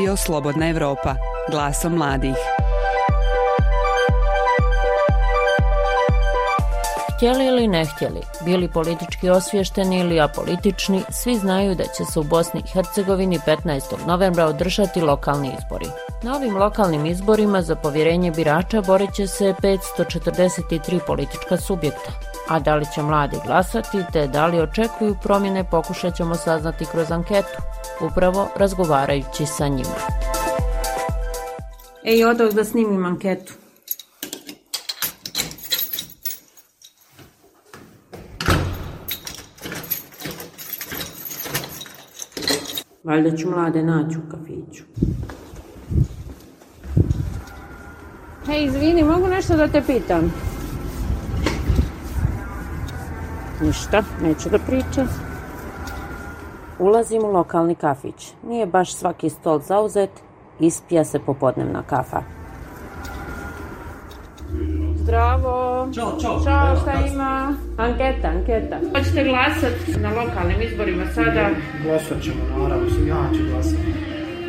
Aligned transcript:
Radio 0.00 0.16
Slobodna 0.16 0.68
Evropa, 0.68 1.14
glasom 1.50 1.92
mladih. 1.92 2.36
Htjeli 7.14 7.46
ili 7.46 7.68
ne 7.68 7.84
htjeli, 7.84 8.20
bili 8.44 8.68
politički 8.68 9.30
osvješteni 9.30 9.98
ili 9.98 10.20
apolitični, 10.20 11.02
svi 11.10 11.36
znaju 11.36 11.74
da 11.74 11.84
će 11.84 12.04
se 12.12 12.20
u 12.20 12.22
Bosni 12.22 12.60
i 12.60 12.68
Hercegovini 12.68 13.38
15. 13.38 14.06
novembra 14.06 14.46
održati 14.46 15.00
lokalni 15.00 15.52
izbori. 15.58 15.86
Na 16.22 16.36
ovim 16.36 16.56
lokalnim 16.56 17.06
izborima 17.06 17.62
za 17.62 17.76
povjerenje 17.76 18.30
birača 18.30 18.82
boreće 18.82 19.26
se 19.26 19.54
543 19.62 21.00
politička 21.06 21.56
subjekta. 21.56 22.29
A 22.50 22.58
da 22.58 22.74
li 22.76 22.86
će 22.94 23.02
mladi 23.02 23.36
glasati 23.46 23.98
te 24.12 24.26
da 24.26 24.46
li 24.46 24.60
očekuju 24.60 25.16
promjene 25.22 25.64
pokušat 25.70 26.16
ćemo 26.16 26.34
saznati 26.34 26.86
kroz 26.92 27.10
anketu, 27.10 27.58
upravo 28.00 28.48
razgovarajući 28.56 29.46
sa 29.46 29.68
njima. 29.68 29.96
Ej, 32.04 32.24
odoh 32.24 32.54
da 32.54 32.64
snimim 32.64 33.04
anketu. 33.04 33.52
Valjda 43.04 43.36
ću 43.36 43.50
mlade 43.50 43.82
naći 43.82 44.18
u 44.18 44.30
kafiću. 44.30 44.84
Hej, 48.46 48.64
izvini, 48.64 49.02
mogu 49.02 49.26
nešto 49.28 49.56
da 49.56 49.68
te 49.68 49.82
pitam? 49.86 50.49
Ništa, 53.62 54.02
neću 54.22 54.48
da 54.48 54.58
pričam. 54.58 55.08
Ulazim 56.78 57.24
u 57.24 57.32
lokalni 57.32 57.74
kafić. 57.74 58.32
Nije 58.48 58.66
baš 58.66 58.94
svaki 58.94 59.30
stol 59.30 59.60
zauzet, 59.60 60.10
ispija 60.60 61.04
se 61.04 61.18
popodnevna 61.18 61.82
kafa. 61.82 62.22
Zdravo. 64.94 65.88
Ćao, 65.94 66.20
čao. 66.22 66.40
Ćao, 66.44 66.76
šta 66.76 66.92
ima? 67.12 67.54
Anketa, 67.76 68.28
anketa. 68.28 68.78
Hoćete 68.94 69.24
glasat 69.24 70.00
na 70.00 70.08
lokalnim 70.08 70.62
izborima 70.62 71.04
sada? 71.14 71.48
Glasat 71.84 72.22
ćemo, 72.22 72.58
naravno, 72.58 72.90
sam 72.90 73.08
ja 73.08 73.28
ću 73.36 73.42
glasat. 73.52 73.78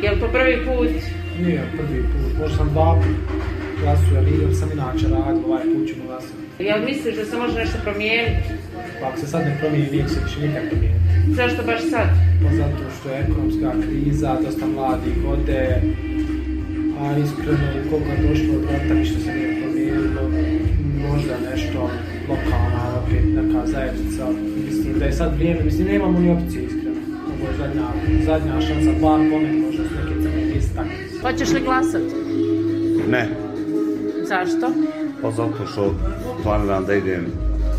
Je 0.02 0.10
li 0.10 0.20
to 0.20 0.28
prvi 0.32 0.66
put? 0.66 0.88
Nije 1.40 1.70
prvi 1.76 2.02
put, 2.02 2.40
možda 2.40 2.56
sam 2.56 2.68
dva 2.68 2.94
put 2.94 3.51
glasuje, 3.82 4.18
ali 4.18 4.30
idem 4.30 4.54
sam 4.54 4.68
inače 4.72 5.06
radio, 5.08 5.42
ovaj 5.46 5.64
put 5.72 5.84
ćemo 5.88 6.02
glasati. 6.06 6.42
Jel 6.68 6.80
misliš 6.88 7.14
da 7.16 7.24
se 7.24 7.36
može 7.36 7.54
nešto 7.62 7.78
promijeniti? 7.86 8.48
Pa 9.00 9.06
ako 9.08 9.16
se 9.20 9.26
sad 9.26 9.40
ne 9.48 9.56
promijeni, 9.60 9.90
nije 9.90 10.08
se 10.08 10.20
više 10.24 10.38
nikak 10.46 10.64
promijeniti. 10.70 11.02
Zašto 11.38 11.60
baš 11.70 11.80
sad? 11.94 12.08
Pa 12.42 12.50
zato 12.60 12.82
što 12.96 13.06
je 13.10 13.20
ekonomska 13.24 13.70
kriza, 13.84 14.30
dosta 14.44 14.66
mladih 14.66 15.16
ode, 15.34 15.64
a 17.00 17.02
iskreno, 17.24 17.66
koliko 17.90 18.10
je 18.14 18.28
došlo 18.28 18.52
od 18.58 18.64
rata, 18.70 18.94
ništa 18.94 19.18
se 19.24 19.30
nije 19.36 19.62
promijenilo, 19.62 20.22
možda 21.08 21.34
nešto 21.50 21.90
lokalna, 22.28 22.82
opet 23.00 23.24
neka 23.38 23.66
zajednica, 23.66 24.24
mislim 24.66 24.98
da 24.98 25.04
je 25.04 25.12
sad 25.12 25.34
vrijeme, 25.36 25.60
mislim, 25.64 25.86
nemamo 25.86 26.20
ni 26.20 26.30
opcije, 26.30 26.62
iskreno. 26.64 27.00
Ovo 27.32 27.44
je 27.50 27.56
zadnja, 27.58 27.86
zadnja 28.24 28.60
šansa, 28.60 28.90
bar 29.02 29.20
pomeni, 29.30 29.60
možda 29.66 29.82
su 29.84 29.94
neke 29.94 30.22
crne 30.22 30.44
liste, 30.54 30.74
tako. 30.76 30.88
Hoćeš 31.22 31.50
li 31.52 31.60
glasat? 31.60 32.02
Ne, 33.08 33.28
Zašto? 34.32 34.66
pa 35.22 35.30
zato 35.30 35.66
što 35.72 35.94
planiram 36.42 36.84
da 36.84 36.94
idem 36.94 37.26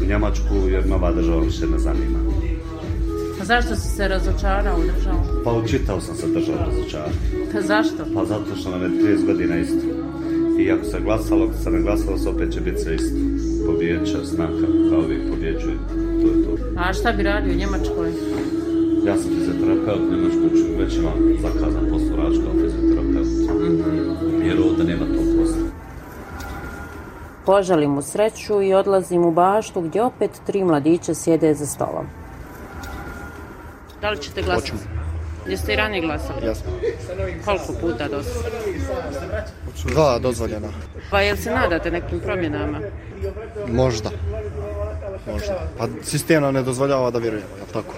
u 0.01 0.05
Njemačku 0.05 0.55
jer 0.69 0.87
nova 0.87 1.11
država 1.11 1.41
više 1.41 1.65
ne 1.67 1.79
zanima. 1.79 2.19
Pa 3.39 3.45
zašto 3.45 3.75
si 3.75 3.87
se 3.95 4.07
razočarao 4.07 4.77
u 4.79 4.83
državu? 4.95 5.19
Pa 5.43 5.51
učitao 5.53 6.01
sam 6.01 6.15
se 6.15 6.27
državu 6.27 6.57
razočarati. 6.65 7.17
Pa 7.53 7.61
zašto? 7.61 8.05
Pa 8.15 8.25
zato 8.25 8.55
što 8.55 8.69
nam 8.69 8.81
je 8.81 8.89
30 8.89 9.25
godina 9.25 9.57
isto. 9.57 9.85
I 10.59 10.71
ako 10.71 10.85
se 10.85 10.99
glasalo, 11.03 11.45
ako 11.45 11.57
se 11.63 11.71
ne 11.71 11.81
glasalo, 11.81 12.17
se 12.17 12.29
opet 12.29 12.53
će 12.53 12.61
biti 12.61 12.81
sve 12.81 12.95
isto. 12.95 13.15
Pobjeća 13.65 14.25
snaka, 14.25 14.67
kao 14.89 14.99
uvijek 14.99 15.29
pobjeđuje. 15.29 15.77
To 16.21 16.27
je 16.27 16.43
to. 16.43 16.51
A 16.77 16.93
šta 16.93 17.11
bi 17.11 17.23
radio 17.23 17.53
u 17.53 17.57
Njemačkoj? 17.57 18.09
Ja 19.07 19.17
sam 19.17 19.31
fizioterapeut, 19.35 20.11
Njemačku 20.11 20.57
ću 20.57 20.79
već 20.79 20.97
imam 20.97 21.17
zakazan 21.41 21.85
posao 21.89 22.15
rađu 22.17 22.41
kao 22.41 22.53
fizioterapeut. 22.53 23.27
Jer 24.45 24.57
ovdje 24.59 24.85
nema. 24.85 25.12
Poželim 27.45 27.91
mu 27.91 28.01
sreću 28.01 28.61
i 28.61 28.73
odlazim 28.73 29.25
u 29.25 29.31
baštu 29.31 29.81
gdje 29.81 30.03
opet 30.03 30.31
tri 30.45 30.63
mladića 30.63 31.13
sjede 31.13 31.53
za 31.53 31.65
stolom. 31.65 32.05
Da 34.01 34.09
li 34.09 34.17
ćete 34.17 34.41
glasati? 34.41 34.71
Hoćemo. 34.71 34.93
Jeste 35.47 35.73
i 35.73 35.75
ranije 35.75 36.01
glasali? 36.01 36.45
Jasno. 36.45 36.71
Koliko 37.45 37.73
puta 37.81 38.07
do 38.07 38.23
sada? 38.23 39.45
Dva 39.85 40.19
dozvoljena. 40.19 40.67
Pa 41.11 41.21
jel 41.21 41.37
se 41.37 41.51
nadate 41.51 41.91
nekim 41.91 42.19
promjenama? 42.19 42.79
Možda. 43.67 44.09
Možda. 45.31 45.67
Pa 45.77 45.87
sistem 46.03 46.41
nam 46.41 46.53
ne 46.53 46.63
dozvoljava 46.63 47.11
da 47.11 47.19
vjerujemo, 47.19 47.55
jel 47.57 47.67
tako? 47.73 47.93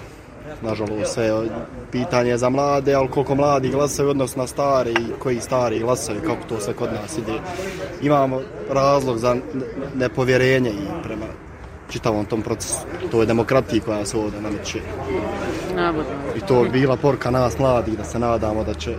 Nažalost, 0.62 1.14
sve 1.14 1.24
je 1.24 1.48
pitanje 1.92 2.36
za 2.36 2.48
mlade, 2.48 2.94
ali 2.94 3.08
koliko 3.08 3.34
mladi 3.34 3.68
glasaju 3.68 4.08
odnosno 4.08 4.42
na 4.42 4.46
stari 4.46 4.90
i 4.90 5.12
koji 5.18 5.40
stari 5.40 5.78
glasaju, 5.78 6.20
kako 6.26 6.48
to 6.48 6.60
sve 6.60 6.74
kod 6.74 6.88
nas 6.92 7.18
ide. 7.18 7.32
Imamo 8.02 8.40
razlog 8.70 9.18
za 9.18 9.34
ne- 9.34 9.40
nepovjerenje 9.94 10.70
i 10.70 11.02
prema 11.02 11.26
čitavom 11.90 12.24
tom 12.24 12.42
procesu. 12.42 12.78
To 13.10 13.20
je 13.20 13.26
demokratija 13.26 13.82
koja 13.84 14.06
se 14.06 14.16
ovdje 14.16 14.40
nameće. 14.40 14.80
I 16.36 16.40
to 16.40 16.64
je 16.64 16.70
bila 16.70 16.96
porka 16.96 17.30
nas 17.30 17.58
mladih 17.58 17.96
da 17.98 18.04
se 18.04 18.18
nadamo 18.18 18.64
da 18.64 18.74
će 18.74 18.94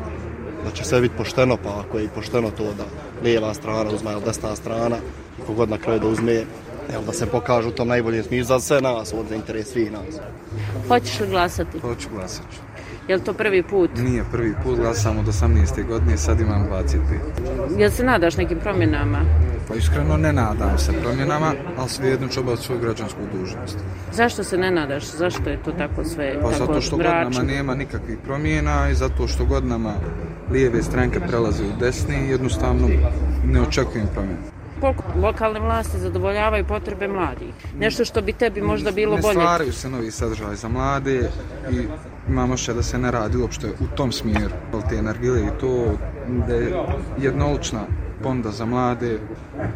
da 0.66 0.72
će 0.72 0.84
sve 0.84 1.01
biti 1.01 1.18
pošteno, 1.18 1.57
pa 1.63 1.69
ako 1.79 1.97
je 1.97 2.06
i 2.06 2.09
pošteno 2.16 2.51
to 2.51 2.63
da 2.63 2.84
lijeva 3.24 3.53
strana 3.53 3.89
uzme 3.95 4.12
ili 4.12 4.22
desna 4.25 4.56
strana 4.56 4.97
i 5.39 5.45
kogod 5.45 5.69
na 5.69 5.78
kraju 5.78 6.00
da 6.00 6.07
uzme 6.07 6.44
Evo 6.94 7.03
da 7.06 7.14
se 7.14 7.25
pokažu 7.25 7.70
u 7.70 7.72
tom 7.72 7.88
najboljem 7.88 8.24
smislu 8.24 8.46
za 8.46 8.59
sve 8.59 8.81
nas, 8.81 9.14
od 9.14 9.28
za 9.30 9.36
interes 9.36 9.68
svih 9.68 9.92
nas. 9.92 10.16
Hoćeš 10.88 11.20
li 11.20 11.28
glasati? 11.28 11.80
Hoću 11.80 12.09
glasat 12.14 12.46
ću. 12.52 12.59
Jel 13.08 13.20
to 13.20 13.34
prvi 13.34 13.64
put? 13.64 13.90
Nije 13.98 14.24
prvi 14.31 14.53
put, 14.64 14.80
glasam 14.80 15.20
od 15.20 15.25
18. 15.25 15.88
godine, 15.88 16.18
sad 16.18 16.40
imam 16.40 16.68
25. 16.72 17.80
Jel 17.80 17.92
se 17.92 18.03
nadaš 18.03 18.38
nekim 18.38 18.59
promjenama? 18.59 19.20
Pa 19.68 19.75
iskreno 19.75 20.18
ne 20.18 20.34
nadam 20.34 20.78
se 20.78 20.92
promjenama, 21.03 21.53
ali 21.78 21.90
svejedno 21.90 22.28
ću 22.28 22.40
obaviti 22.40 22.64
svoju 22.64 22.81
građansku 22.81 23.19
dužnost. 23.34 23.78
Zašto 24.14 24.44
se 24.44 24.58
ne 24.58 24.72
nadaš? 24.72 25.04
Zašto 25.04 25.50
je 25.50 25.64
to 25.64 25.72
tako 25.72 26.04
sve 26.04 26.34
Pa 26.42 26.52
tako 26.52 26.66
zato 26.66 26.81
što 26.81 26.98
mračno? 26.98 27.24
godinama 27.24 27.54
nema 27.54 27.75
nikakvih 27.75 28.18
promjena 28.25 28.90
i 28.90 28.96
zato 28.96 29.28
što 29.28 29.46
godinama 29.46 29.94
lijeve 30.52 30.84
stranke 30.84 31.19
prelaze 31.19 31.64
u 31.64 31.80
desni, 31.80 32.30
jednostavno 32.30 32.88
ne 33.46 33.62
očekujem 33.62 34.08
promjenu. 34.14 34.56
Koliko 34.81 35.03
lokalne 35.21 35.59
vlasti 35.59 35.97
zadovoljavaju 35.97 36.65
potrebe 36.65 37.07
mladih? 37.07 37.53
Nešto 37.79 38.05
što 38.05 38.21
bi 38.21 38.33
tebi 38.33 38.61
možda 38.61 38.91
bilo 38.91 39.15
ne 39.15 39.21
bolje? 39.21 39.33
stvaraju 39.33 39.73
se 39.73 39.89
novi 39.89 40.11
sadržaj 40.11 40.55
za 40.55 40.67
mlade 40.67 41.29
i 41.71 41.88
imamo 42.29 42.57
še 42.57 42.73
da 42.73 42.83
se 42.83 42.97
ne 42.97 43.11
radi 43.11 43.38
uopšte 43.38 43.67
u 43.79 43.88
tom 43.95 44.11
smjeru. 44.11 44.53
Te 44.89 44.95
energile 44.95 45.41
i 45.41 45.59
to 45.59 45.97
da 46.47 46.53
je 46.53 46.73
jednolična 47.17 47.81
ponda 48.23 48.51
za 48.51 48.65
mlade, 48.65 49.19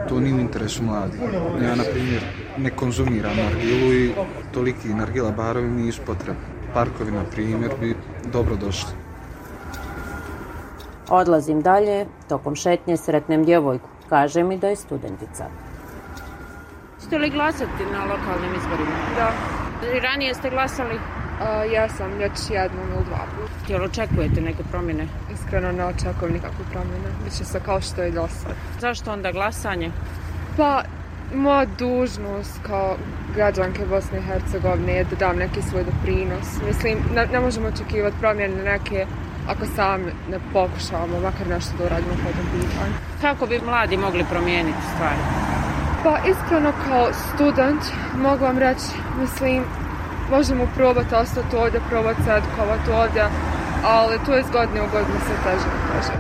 to 0.10 0.20
nije 0.20 0.36
u 0.36 0.40
interesu 0.40 0.84
mladih. 0.84 1.22
Ja, 1.64 1.76
na 1.76 1.84
primjer, 1.92 2.24
ne 2.58 2.70
konzumiram 2.70 3.38
nargilu 3.38 3.94
i 3.94 4.12
toliki 4.54 4.88
nargila 4.88 5.32
barovi 5.32 5.70
nisu 5.70 6.02
potrebni. 6.06 6.42
Parkovi, 6.74 7.12
na 7.12 7.24
primjer, 7.32 7.72
bi 7.80 7.96
dobro 8.34 8.56
došli. 8.56 8.92
Odlazim 11.10 11.62
dalje, 11.62 12.06
tokom 12.30 12.56
šetnje 12.56 12.98
sretnem 12.98 13.46
djevojku. 13.46 13.91
Kaže 14.12 14.44
mi 14.44 14.58
da 14.58 14.68
je 14.68 14.76
studentica. 14.76 15.46
Ste 17.00 17.18
li 17.18 17.30
glasati 17.30 17.86
na 17.92 18.04
lokalnim 18.04 18.56
izborima? 18.56 18.96
Da, 19.16 19.32
I 19.96 20.00
ranije 20.00 20.34
ste 20.34 20.50
glasali? 20.50 21.00
a, 21.42 21.64
ja 21.64 21.90
sam 21.90 22.12
već 22.18 22.50
jednom 22.50 22.88
ili 22.96 23.06
dva 23.06 23.26
puta. 23.36 23.74
Jel 23.74 23.84
očekujete 23.84 24.42
neke 24.42 24.64
promjene? 24.72 25.08
Iskreno 25.34 25.72
ne 25.72 25.86
očekujem 25.86 26.34
nikakvu 26.34 26.66
promjenu. 26.72 27.06
Biće 27.24 27.46
se 27.46 27.60
kao 27.66 27.82
što 27.82 28.02
je 28.02 28.10
i 28.10 28.12
do 28.12 28.28
sad. 28.28 28.56
Zašto 28.80 29.12
onda 29.12 29.32
glasanje? 29.32 29.92
Pa, 30.58 30.84
moja 31.36 31.66
dužnost 31.66 32.60
kao 32.68 32.96
građanke 33.36 33.86
Bosne 33.86 34.18
i 34.18 34.22
Hercegovine 34.22 34.94
je 34.94 35.04
da 35.04 35.16
dam 35.16 35.38
neki 35.38 35.62
svoj 35.62 35.84
doprinos. 35.84 36.48
Mislim, 36.68 36.98
ne, 37.16 37.26
ne 37.26 37.40
možemo 37.40 37.68
očekivati 37.68 38.16
promjene 38.20 38.64
neke 38.64 39.06
ako 39.48 39.66
sami 39.76 40.12
ne 40.32 40.40
pokušavamo 40.54 41.20
makar 41.20 41.48
nešto 41.48 41.72
da 41.78 41.86
uradimo 41.86 42.14
po 42.24 42.30
tom 42.38 42.48
pitanju. 42.52 42.94
Kako 43.22 43.46
bi 43.46 43.62
mladi 43.66 43.98
mogli 43.98 44.26
promijeniti 44.30 44.82
stvari? 44.94 45.22
Pa 46.04 46.18
iskreno 46.32 46.72
kao 46.88 47.08
student 47.14 47.84
mogu 48.18 48.44
vam 48.44 48.58
reći, 48.58 48.88
mislim, 49.22 49.64
možemo 50.32 50.68
probati 50.76 51.16
ostati 51.16 51.56
ovdje, 51.56 51.82
probati 51.90 52.24
se 52.24 52.32
edukovati 52.32 52.92
ovdje, 52.92 53.24
ali 53.86 54.20
to 54.26 54.34
je 54.34 54.40
iz 54.40 54.50
godine 54.52 54.82
u 54.82 54.92
godinu 54.92 55.20
sve 55.26 55.36
teže 55.44 55.68
i 55.68 55.82
teže. 55.92 56.14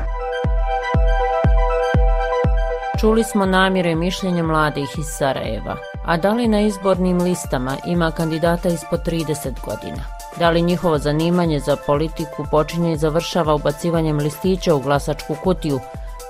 Čuli 3.00 3.24
smo 3.24 3.46
namjere 3.46 3.92
i 3.92 3.96
mišljenje 3.96 4.44
mladih 4.44 4.90
iz 4.98 5.06
Sarajeva. 5.06 5.91
A 6.06 6.18
da 6.18 6.34
li 6.34 6.48
na 6.48 6.62
izbornim 6.62 7.22
listama 7.22 7.78
ima 7.86 8.12
kandidata 8.12 8.70
ispod 8.70 9.06
30 9.06 9.52
godina? 9.66 10.04
Da 10.40 10.50
li 10.50 10.62
njihovo 10.62 10.98
zanimanje 10.98 11.60
za 11.60 11.76
politiku 11.76 12.46
počinje 12.52 12.92
i 12.94 12.98
završava 12.98 13.56
ubacivanjem 13.56 14.18
listića 14.18 14.76
u 14.76 14.80
glasačku 14.80 15.36
kutiju, 15.44 15.80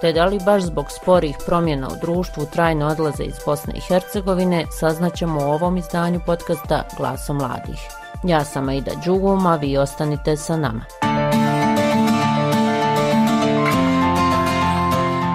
te 0.02 0.14
da 0.14 0.26
li 0.26 0.40
baš 0.46 0.64
zbog 0.64 0.92
sporih 0.92 1.38
promjena 1.46 1.88
u 1.88 2.00
društvu 2.02 2.46
trajno 2.46 2.88
odlaze 2.88 3.24
iz 3.24 3.36
Bosne 3.46 3.74
i 3.76 3.82
Hercegovine, 3.82 4.66
saznaćemo 4.80 5.40
u 5.40 5.52
ovom 5.52 5.78
izdanju 5.78 6.20
podcasta 6.26 6.84
Glaso 6.98 7.34
mladih. 7.34 7.80
Ja 8.24 8.44
sam 8.44 8.70
Aida 8.70 8.92
Đugum, 9.06 9.46
a 9.46 9.56
vi 9.56 9.78
ostanite 9.78 10.38
sa 10.38 10.58
nama. 10.58 10.82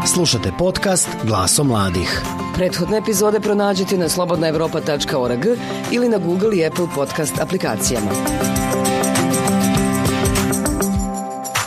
Slušate 0.06 0.52
podcast 0.58 1.08
Glaso 1.24 1.64
mladih. 1.64 2.22
Prethodne 2.54 2.98
epizode 2.98 3.40
pronađite 3.40 3.98
na 3.98 4.08
slobodnaevropa.org 4.08 5.46
ili 5.92 6.08
na 6.08 6.18
Google 6.18 6.56
i 6.56 6.66
Apple 6.66 6.86
podcast 6.94 7.40
aplikacijama. 7.40 8.10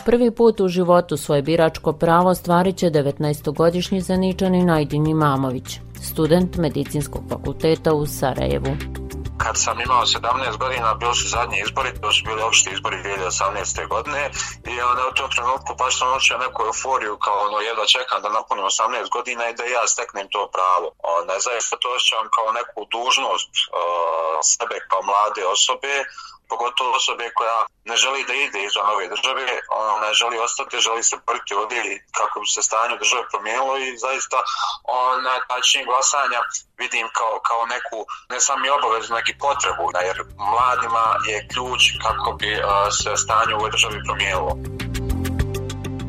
Prvi 0.05 0.31
put 0.31 0.59
u 0.59 0.67
životu 0.67 1.17
svoje 1.17 1.41
biračko 1.41 1.93
pravo 1.93 2.35
stvarit 2.35 2.75
će 2.75 2.89
19-godišnji 2.91 4.01
zaničani 4.01 4.65
Najdin 4.65 5.07
Imamović, 5.07 5.79
student 6.01 6.57
medicinskog 6.57 7.21
fakulteta 7.29 7.93
u 7.93 8.05
Sarajevu 8.05 8.75
kad 9.49 9.57
sam 9.57 9.81
imao 9.81 10.03
17 10.05 10.57
godina, 10.57 10.93
bili 11.01 11.15
su 11.15 11.27
zadnji 11.35 11.57
izbori, 11.65 12.01
to 12.01 12.11
su 12.15 12.21
bili 12.27 12.41
opšti 12.41 12.69
izbori 12.73 12.97
2018. 12.97 13.87
godine 13.93 14.21
i 14.71 14.73
onda 14.89 15.01
u 15.07 15.15
tom 15.17 15.29
trenutku 15.35 15.71
pa 15.79 15.91
sam 15.91 16.17
učio 16.17 16.37
neku 16.45 16.59
euforiju 16.69 17.13
kao 17.25 17.37
ono 17.47 17.57
jedva 17.69 17.85
čekam 17.95 18.21
da 18.21 18.29
napunim 18.37 18.65
18 18.65 19.09
godina 19.15 19.43
i 19.49 19.57
da 19.59 19.63
ja 19.63 19.83
steknem 19.93 20.27
to 20.33 20.41
pravo. 20.55 20.87
Ne 21.29 21.37
zaista 21.45 21.73
to 21.81 21.87
osjećam 21.95 22.25
kao 22.35 22.47
neku 22.59 22.79
dužnost 22.95 23.51
uh, 23.57 23.65
sebe 24.51 24.77
kao 24.89 25.01
mlade 25.09 25.43
osobe 25.55 25.93
pogotovo 26.51 26.89
osobe 26.99 27.25
koja 27.37 27.57
ne 27.89 27.95
želi 28.03 28.21
da 28.29 28.33
ide 28.33 28.59
iz 28.63 28.75
ove 28.93 29.05
države, 29.13 29.45
ona 29.81 29.95
ne 30.05 30.11
želi 30.19 30.37
ostati, 30.47 30.83
želi 30.87 31.03
se 31.09 31.15
prti 31.27 31.51
ovdje 31.61 31.81
kako 32.17 32.35
bi 32.41 32.47
se 32.55 32.61
stanje 32.69 32.95
države 33.03 33.23
promijenilo 33.31 33.73
i 33.77 33.97
zaista 34.05 34.37
ona 34.83 35.33
način 35.53 35.81
glasanja 35.89 36.39
vidim 36.81 37.07
kao, 37.17 37.33
kao 37.49 37.61
neku, 37.73 37.99
ne 38.33 38.39
sami 38.45 38.67
obavezu, 38.77 39.09
neki 39.19 39.33
potrebu, 39.45 39.83
jer 40.07 40.17
mladima 40.51 41.05
je 41.29 41.47
ključ 41.51 41.81
kako 42.05 42.29
bi 42.39 42.51
se 42.99 43.11
stanje 43.23 43.51
u 43.53 43.59
ovoj 43.59 43.71
državi 43.75 43.97
promijenilo. 44.07 44.53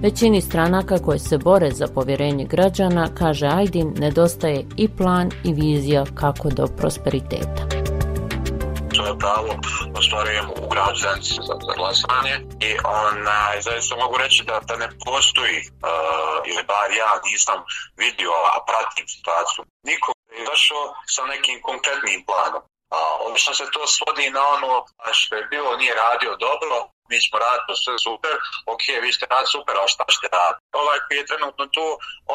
Većini 0.03 0.41
stranaka 0.41 0.99
koje 0.99 1.19
se 1.19 1.39
bore 1.39 1.71
za 1.71 1.87
povjerenje 1.95 2.45
građana, 2.45 3.15
kaže 3.19 3.47
Aydin, 3.47 4.01
nedostaje 4.01 4.67
i 4.77 4.97
plan 4.97 5.31
i 5.45 5.53
vizija 5.53 6.05
kako 6.21 6.49
do 6.49 6.67
prosperiteta 6.79 7.80
svoje 8.97 9.19
pravo 9.25 9.51
ostvarujem 10.01 10.47
u 10.63 10.69
gradu 10.73 10.99
Zenici 11.05 11.35
za, 11.49 11.55
za 11.67 11.73
glasanje 11.81 12.35
i 12.69 12.71
onaj, 13.05 13.57
zaista 13.61 13.97
mogu 13.97 14.17
reći 14.25 14.41
da, 14.49 14.57
da 14.69 14.75
ne 14.77 14.89
postoji 15.07 15.59
uh, 15.61 16.39
ili 16.51 16.63
bar 16.73 16.89
ja 17.03 17.11
nisam 17.29 17.59
vidio, 18.03 18.33
a 18.55 18.57
pratim 18.69 19.07
situaciju. 19.15 19.63
Niko 19.91 20.09
je 20.37 20.45
došao 20.51 20.85
sa 21.15 21.23
nekim 21.33 21.57
konkretnim 21.69 22.21
planom. 22.29 22.63
A, 22.97 22.99
obično 23.27 23.53
se 23.55 23.65
to 23.75 23.87
svodi 23.87 24.31
na 24.31 24.43
ono 24.57 24.85
što 25.19 25.37
je 25.37 25.49
bilo 25.53 25.77
nije 25.77 25.95
radio 25.95 26.31
dobro, 26.47 26.77
mi 27.11 27.19
smo 27.25 27.37
radili 27.47 27.77
sve 27.85 27.95
super, 28.07 28.35
ok, 28.73 28.85
vi 29.05 29.11
ste 29.17 29.25
rad 29.35 29.47
super, 29.55 29.75
a 29.77 29.85
šta 29.95 30.05
ćete 30.13 30.27
raditi? 30.37 30.61
Ovaj 30.83 30.99
koji 31.05 31.17
je 31.19 31.31
trenutno 31.31 31.65
tu, 31.77 31.87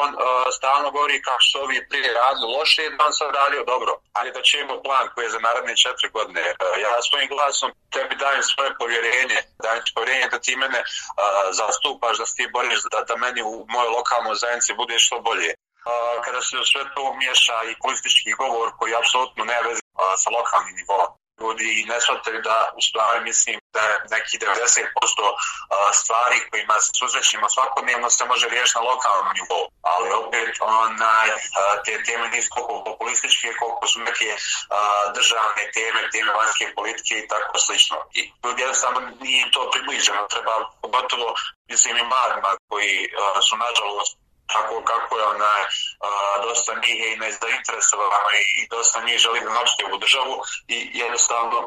on 0.02 0.10
uh, 0.14 0.22
stalno 0.58 0.88
govori 0.96 1.24
kako 1.26 1.42
su 1.48 1.56
ovi 1.64 1.78
prije 1.90 2.08
radili 2.20 2.46
loše, 2.56 2.82
da 2.96 3.04
on 3.08 3.14
sam 3.18 3.28
radio 3.40 3.62
dobro. 3.72 3.92
Ali 4.18 4.34
da 4.36 4.42
ćemo 4.50 4.82
plan 4.86 5.06
koji 5.12 5.24
je 5.24 5.34
za 5.36 5.40
naredne 5.46 5.74
četiri 5.84 6.08
godine. 6.16 6.42
Uh, 6.50 6.56
ja 6.84 6.92
svojim 7.08 7.28
glasom 7.34 7.70
tebi 7.94 8.14
dajem 8.24 8.42
svoje 8.52 8.70
povjerenje, 8.80 9.38
dajem 9.64 9.82
ti 9.84 9.90
povjerenje 9.96 10.26
da 10.34 10.38
ti 10.44 10.52
mene 10.62 10.80
uh, 10.82 10.86
zastupaš, 11.60 12.14
da 12.22 12.26
ti 12.36 12.44
boriš, 12.56 12.80
da, 12.92 13.00
da 13.08 13.14
meni 13.24 13.40
u 13.42 13.54
mojoj 13.74 13.90
lokalnoj 13.98 14.36
zajednici 14.42 14.78
bude 14.80 14.94
što 14.98 15.16
bolje. 15.28 15.50
Uh, 15.54 16.24
kada 16.24 16.40
se 16.42 16.56
sve 16.72 16.82
to 16.94 17.02
miješa 17.20 17.58
i 17.70 17.78
politički 17.84 18.30
govor 18.40 18.68
koji 18.78 18.98
apsolutno 19.00 19.42
ne 19.52 19.58
veze 19.66 19.82
uh, 19.84 20.14
sa 20.22 20.28
lokalnim 20.36 20.74
nivom 20.80 21.10
ljudi 21.40 21.84
ne 21.88 22.00
shvataju 22.00 22.38
da 22.48 22.56
u 22.78 22.80
stvari 22.88 23.18
mislim 23.30 23.56
da 23.76 23.82
neki 24.16 24.34
90% 24.38 24.86
stvari 26.00 26.36
kojima 26.50 26.76
se 26.84 26.90
suzrećimo 26.98 27.46
svakodnevno 27.48 28.10
se 28.10 28.24
može 28.24 28.46
riješiti 28.48 28.78
na 28.78 28.88
lokalnom 28.90 29.28
nivou. 29.38 29.64
Ali 29.92 30.08
opet 30.22 30.54
onaj, 30.60 31.28
te 31.84 32.02
teme 32.06 32.26
nisu 32.28 32.48
koliko 32.54 32.84
populističke, 32.90 33.48
koliko 33.60 33.86
su 33.86 33.98
neke 34.00 34.30
državne 35.16 35.64
teme, 35.76 36.00
teme 36.12 36.30
vanjske 36.40 36.66
politike 36.78 37.14
i 37.18 37.28
tako 37.32 37.58
slično. 37.58 37.96
I 38.18 38.20
ljudi 38.44 38.62
jednostavno 38.62 39.00
nije 39.20 39.50
to 39.54 39.70
približeno. 39.72 40.22
Treba 40.34 40.54
pogotovo 40.82 41.28
mislim 41.70 41.96
i 41.96 42.10
mladima 42.12 42.50
koji 42.68 42.94
su 43.48 43.54
nažalost 43.56 44.12
tako 44.52 44.74
kako 44.90 45.12
je 45.18 45.24
ona, 45.34 45.54
a, 46.06 46.08
dosta 46.46 46.72
njih 46.82 46.96
je 47.02 47.08
i 47.12 47.20
nezainteresovano 47.24 48.28
i, 48.40 48.42
i 48.60 48.68
dosta 48.74 48.98
njih 49.06 49.18
želi 49.24 49.44
da 49.44 49.50
napusti 49.58 49.86
ovu 49.88 49.98
državu 50.04 50.34
i 50.74 50.76
jednostavno 51.02 51.58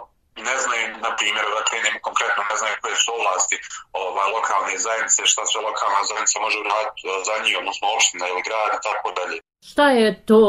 ne 0.48 0.56
znaju, 0.64 0.86
na 1.06 1.12
primjer, 1.20 1.46
da 1.56 1.68
krenem 1.70 1.96
konkretno, 2.08 2.42
ne 2.52 2.56
znaju 2.62 2.76
koje 2.84 2.96
su 3.04 3.10
ovlasti 3.20 3.56
ovaj, 4.04 4.28
lokalne 4.36 4.76
zajednice, 4.88 5.20
šta 5.32 5.42
sve 5.46 5.60
lokalna 5.70 6.02
zajednica 6.10 6.38
može 6.46 6.58
uraditi 6.64 7.02
za 7.28 7.36
njih, 7.44 7.54
odnosno 7.62 7.86
opština 7.96 8.26
ili 8.32 8.42
grad 8.48 8.70
i 8.78 8.84
tako 8.88 9.08
dalje. 9.20 9.38
Šta 9.72 9.86
je 10.02 10.10
to 10.30 10.44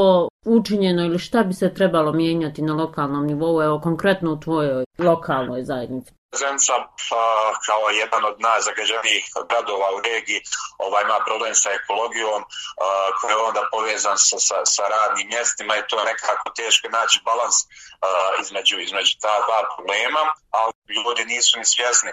učinjeno 0.59 1.03
ili 1.09 1.19
šta 1.27 1.41
bi 1.49 1.55
se 1.61 1.75
trebalo 1.79 2.11
mijenjati 2.13 2.61
na 2.69 2.75
lokalnom 2.83 3.25
nivou, 3.31 3.63
evo 3.63 3.77
konkretno 3.89 4.29
u 4.33 4.41
tvojoj 4.45 4.85
lokalnoj 4.99 5.63
zajednici? 5.71 6.13
Zenica 6.33 6.73
pa 7.11 7.25
kao 7.67 7.91
jedan 7.91 8.25
od 8.25 8.41
najzagađenijih 8.41 9.25
gradova 9.49 9.89
u 9.97 10.01
regiji 10.01 10.41
ovaj, 10.79 11.03
ima 11.03 11.19
problem 11.27 11.55
sa 11.55 11.71
ekologijom 11.71 12.45
koji 13.21 13.31
je 13.33 13.37
onda 13.37 13.69
povezan 13.71 14.19
sa, 14.19 14.39
sa, 14.39 14.65
sa 14.65 14.83
radnim 14.89 15.29
mjestima 15.29 15.77
i 15.77 15.87
to 15.89 15.99
je 15.99 16.05
nekako 16.05 16.51
teško 16.51 16.89
naći 16.89 17.21
balans 17.25 17.57
između, 18.43 18.79
između 18.79 19.13
ta 19.21 19.35
dva 19.47 19.61
problema, 19.75 20.23
ali 20.51 20.73
ljudi 21.05 21.25
nisu 21.25 21.59
ni 21.59 21.65
svjesni 21.65 22.13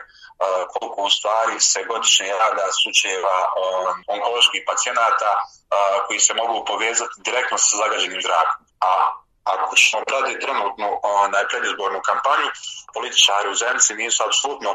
koliko 0.74 1.02
u 1.02 1.10
stvari 1.10 1.60
se 1.60 1.84
godišnje 1.84 2.34
rada 2.44 2.66
slučajeva 2.82 3.38
um, 3.48 4.04
onkoloških 4.08 4.64
pacijenata 4.68 5.32
koji 6.08 6.20
se 6.20 6.34
mogu 6.34 6.66
povezati 6.66 7.22
direktno 7.26 7.58
sa 7.58 7.78
zagađenim 7.78 8.22
zrakom. 8.22 8.66
A 8.82 8.92
ako 9.54 9.76
ćemo 9.82 10.00
pratiti 10.10 10.44
trenutnu 10.46 10.88
onaj 11.26 11.44
predizbornu 11.52 12.00
kampanju, 12.10 12.48
političari 12.96 13.48
u 13.54 13.60
Zemci 13.62 13.92
nisu 14.02 14.20
apsolutno 14.28 14.72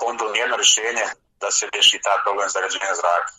pondili 0.00 0.30
nijedno 0.36 0.56
rješenje 0.60 1.06
da 1.42 1.48
se 1.56 1.64
riješi 1.72 1.96
taj 2.06 2.18
problem 2.24 2.48
zagađenja 2.54 2.92
zraka. 3.00 3.30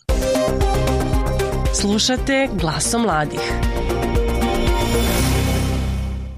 Slušate 1.80 2.36
glasom 2.60 3.02
mladih. 3.02 3.44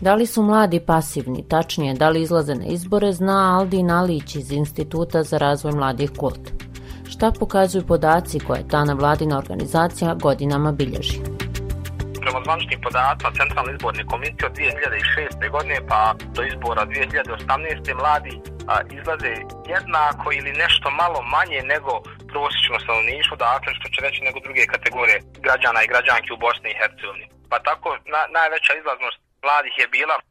Da 0.01 0.15
li 0.15 0.27
su 0.27 0.43
mladi 0.43 0.81
pasivni, 0.87 1.49
tačnije 1.49 1.95
da 1.95 2.09
li 2.09 2.23
izlaze 2.23 2.55
na 2.55 2.65
izbore, 2.65 3.13
zna 3.13 3.59
Aldin 3.59 3.91
Alić 3.91 4.35
iz 4.35 4.53
Instituta 4.53 5.23
za 5.23 5.39
razvoj 5.39 5.73
mladih 5.73 6.11
kult. 6.19 6.51
Šta 7.09 7.33
pokazuju 7.39 7.87
podaci 7.87 8.41
koje 8.47 8.69
ta 8.69 8.85
nevladina 8.85 9.39
organizacija 9.39 10.15
godinama 10.15 10.73
bilježi? 10.73 11.21
Prema 12.23 12.41
zvaničnim 12.45 12.81
podacima 12.87 13.31
Centralne 13.41 13.73
izborne 13.75 14.03
komisije 14.13 14.45
od 14.47 14.55
2006. 14.57 15.51
godine 15.55 15.79
pa 15.91 16.01
do 16.37 16.43
izbora 16.53 16.83
2018. 16.87 17.95
mladi 18.01 18.35
a, 18.71 18.75
izlaze 18.99 19.35
jednako 19.75 20.27
ili 20.39 20.53
nešto 20.63 20.87
malo 21.03 21.19
manje 21.37 21.61
nego 21.75 21.93
prosječno 22.33 22.77
stanovništvo, 22.85 23.35
dakle 23.37 23.71
što 23.79 23.87
će 23.93 23.99
reći 24.07 24.27
nego 24.29 24.39
druge 24.47 24.63
kategorije 24.75 25.19
građana 25.47 25.81
i 25.83 25.91
građanki 25.93 26.31
u 26.33 26.43
Bosni 26.45 26.69
i 26.71 26.79
Hercegovini. 26.81 27.27
Pa 27.51 27.57
tako 27.69 27.89
na, 28.13 28.21
najveća 28.39 28.73
izlaznost 28.75 29.19
mladih 29.47 29.75
je 29.83 29.87
bila 29.97 30.17
a, 30.19 30.23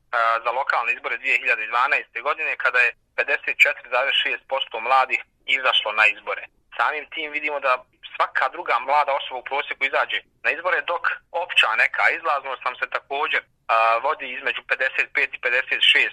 za 0.43 0.51
lokalne 0.60 0.91
izbore 0.93 1.15
2012. 1.17 2.27
godine 2.27 2.51
kada 2.63 2.79
je 2.86 2.89
54,6% 3.17 4.88
mladih 4.88 5.19
izašlo 5.58 5.91
na 6.00 6.05
izbore. 6.15 6.43
Samim 6.77 7.05
tim 7.13 7.29
vidimo 7.38 7.60
da 7.67 7.74
svaka 8.19 8.45
druga 8.55 8.75
mlada 8.79 9.11
osoba 9.19 9.39
u 9.39 9.49
prosjeku 9.51 9.81
izađe 9.85 10.19
na 10.43 10.49
izbore, 10.51 10.79
dok 10.91 11.03
opća 11.43 11.69
neka 11.83 12.03
izlaznost 12.17 12.61
nam 12.65 12.75
se 12.75 12.85
također 12.97 13.41
a, 13.67 13.97
vodi 14.05 14.25
između 14.38 14.61
55 14.61 15.35
i 15.35 15.39
56 15.39 16.11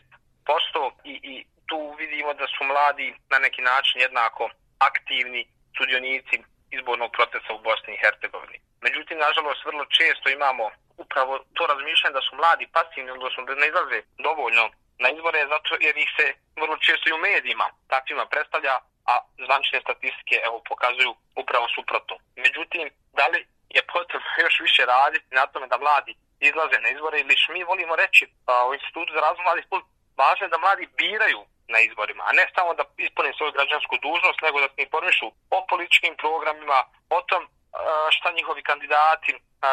posto 0.49 0.83
i, 1.13 1.15
i 1.33 1.35
tu 1.69 1.79
vidimo 2.01 2.35
da 2.41 2.47
su 2.55 2.65
mladi 2.65 3.09
na 3.33 3.39
neki 3.39 3.63
način 3.63 4.01
jednako 4.01 4.43
aktivni 4.91 5.43
sudionici 5.77 6.37
izbornog 6.77 7.11
procesa 7.17 7.51
u 7.55 7.63
Bosni 7.67 7.93
i 7.95 8.01
Hercegovini. 8.03 8.59
Međutim, 8.87 9.19
nažalost, 9.19 9.65
vrlo 9.65 9.85
često 9.99 10.27
imamo 10.29 10.65
upravo 11.05 11.33
to 11.57 11.63
razmišljanje 11.67 12.17
da 12.19 12.27
su 12.27 12.33
mladi 12.37 12.67
pasivni, 12.77 13.11
odnosno 13.11 13.41
da 13.45 13.55
ne 13.55 13.67
izlaze 13.69 13.99
dovoljno 14.27 14.65
na 15.03 15.09
izbore, 15.17 15.41
zato 15.55 15.71
jer 15.87 15.95
ih 15.97 16.11
se 16.19 16.27
vrlo 16.63 16.77
često 16.87 17.05
i 17.09 17.17
u 17.17 17.25
medijima 17.29 17.67
takvima 17.95 18.25
predstavlja, 18.27 18.75
a 19.13 19.15
zvančne 19.45 19.81
statistike 19.81 20.37
evo, 20.47 20.57
pokazuju 20.69 21.13
upravo 21.43 21.67
suprotno. 21.77 22.17
Međutim, 22.45 22.85
da 23.19 23.27
li 23.33 23.41
je 23.77 23.83
potrebno 23.95 24.29
još 24.45 24.61
više 24.67 24.83
raditi 24.87 25.35
na 25.39 25.47
tome 25.47 25.67
da 25.67 25.79
mladi 25.79 26.13
izlaze 26.41 26.79
na 26.81 26.89
izbore 26.89 27.17
ili 27.21 27.37
mi 27.55 27.65
volimo 27.65 27.97
reći 27.97 28.25
a, 28.47 28.67
u 28.69 28.75
institutu 28.75 29.11
za 29.13 29.21
razvoj 29.21 29.45
mladih 29.45 29.67
važno 30.21 30.43
je 30.45 30.55
da 30.55 30.59
mladi 30.59 30.95
biraju 31.01 31.41
na 31.75 31.79
izborima, 31.81 32.23
a 32.29 32.33
ne 32.33 32.45
samo 32.55 32.75
da 32.75 32.85
ispune 33.07 33.33
svoju 33.37 33.53
građansku 33.53 33.95
dužnost, 34.07 34.41
nego 34.43 34.61
da 34.61 34.69
se 34.69 34.83
informišu 34.83 35.27
o 35.57 35.59
političkim 35.71 36.15
programima, 36.23 36.79
o 37.17 37.21
tom 37.29 37.43
šta 38.17 38.29
njihovi 38.33 38.63
kandidati 38.63 39.33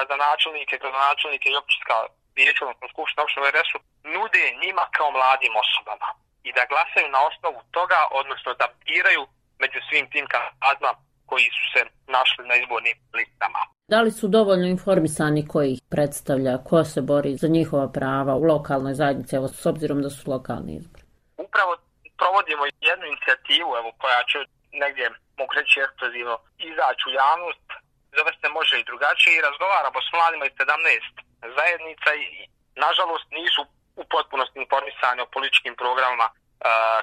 za 0.10 0.16
načelnike, 0.26 0.78
gradonačelnike 0.78 1.50
i 1.50 1.56
općinska 1.56 1.96
vijeća, 2.36 2.66
odnosno 2.66 2.88
skupština 2.94 3.24
opština 3.24 3.50
RS-u, 3.56 3.80
nude 4.14 4.44
njima 4.64 4.84
kao 4.98 5.12
mladim 5.12 5.54
osobama 5.64 6.08
i 6.48 6.50
da 6.58 6.64
glasaju 6.72 7.08
na 7.16 7.20
osnovu 7.30 7.60
toga, 7.78 8.00
odnosno 8.22 8.52
da 8.62 8.68
biraju 8.88 9.24
među 9.64 9.80
svim 9.88 10.06
tim 10.14 10.26
kandidatima 10.34 10.92
koji 11.30 11.48
su 11.58 11.66
se 11.74 11.82
našli 12.16 12.44
na 12.50 12.56
izbornim 12.62 12.98
listama. 13.18 13.62
Da 13.94 14.00
li 14.02 14.12
su 14.20 14.26
dovoljno 14.28 14.68
informisani 14.76 15.48
koji 15.54 15.68
ih 15.72 15.82
predstavlja, 15.94 16.64
ko 16.70 16.84
se 16.92 17.02
bori 17.02 17.32
za 17.44 17.48
njihova 17.58 17.88
prava 17.98 18.34
u 18.36 18.44
lokalnoj 18.54 18.94
zajednici, 19.02 19.36
evo 19.36 19.48
s 19.62 19.66
obzirom 19.72 20.00
da 20.06 20.10
su 20.10 20.32
lokalni 20.36 20.72
izbori? 20.80 21.04
Upravo 21.46 21.72
provodimo 22.20 22.64
jednu 22.90 23.06
inicijativu 23.08 23.70
evo, 23.80 23.90
koja 24.02 24.22
će 24.32 24.38
negdje, 24.84 25.06
mogu 25.40 25.52
reći 25.60 25.76
ekskluzivno, 25.86 26.36
izaći 26.72 27.04
u 27.08 27.16
javnost, 27.24 27.68
zove 28.18 28.32
se 28.42 28.48
može 28.58 28.76
i 28.78 28.88
drugačije 28.90 29.34
i 29.36 29.46
razgovaramo 29.48 30.00
s 30.08 30.10
mladima 30.18 30.44
iz 30.46 30.56
17 30.62 31.58
zajednica 31.58 32.10
i 32.24 32.26
nažalost 32.86 33.28
nisu 33.40 33.62
u 33.96 34.04
potpunosti 34.14 34.60
informisani 34.60 35.22
o 35.22 35.32
političkim 35.36 35.76
programima 35.76 36.28
e, 36.30 36.34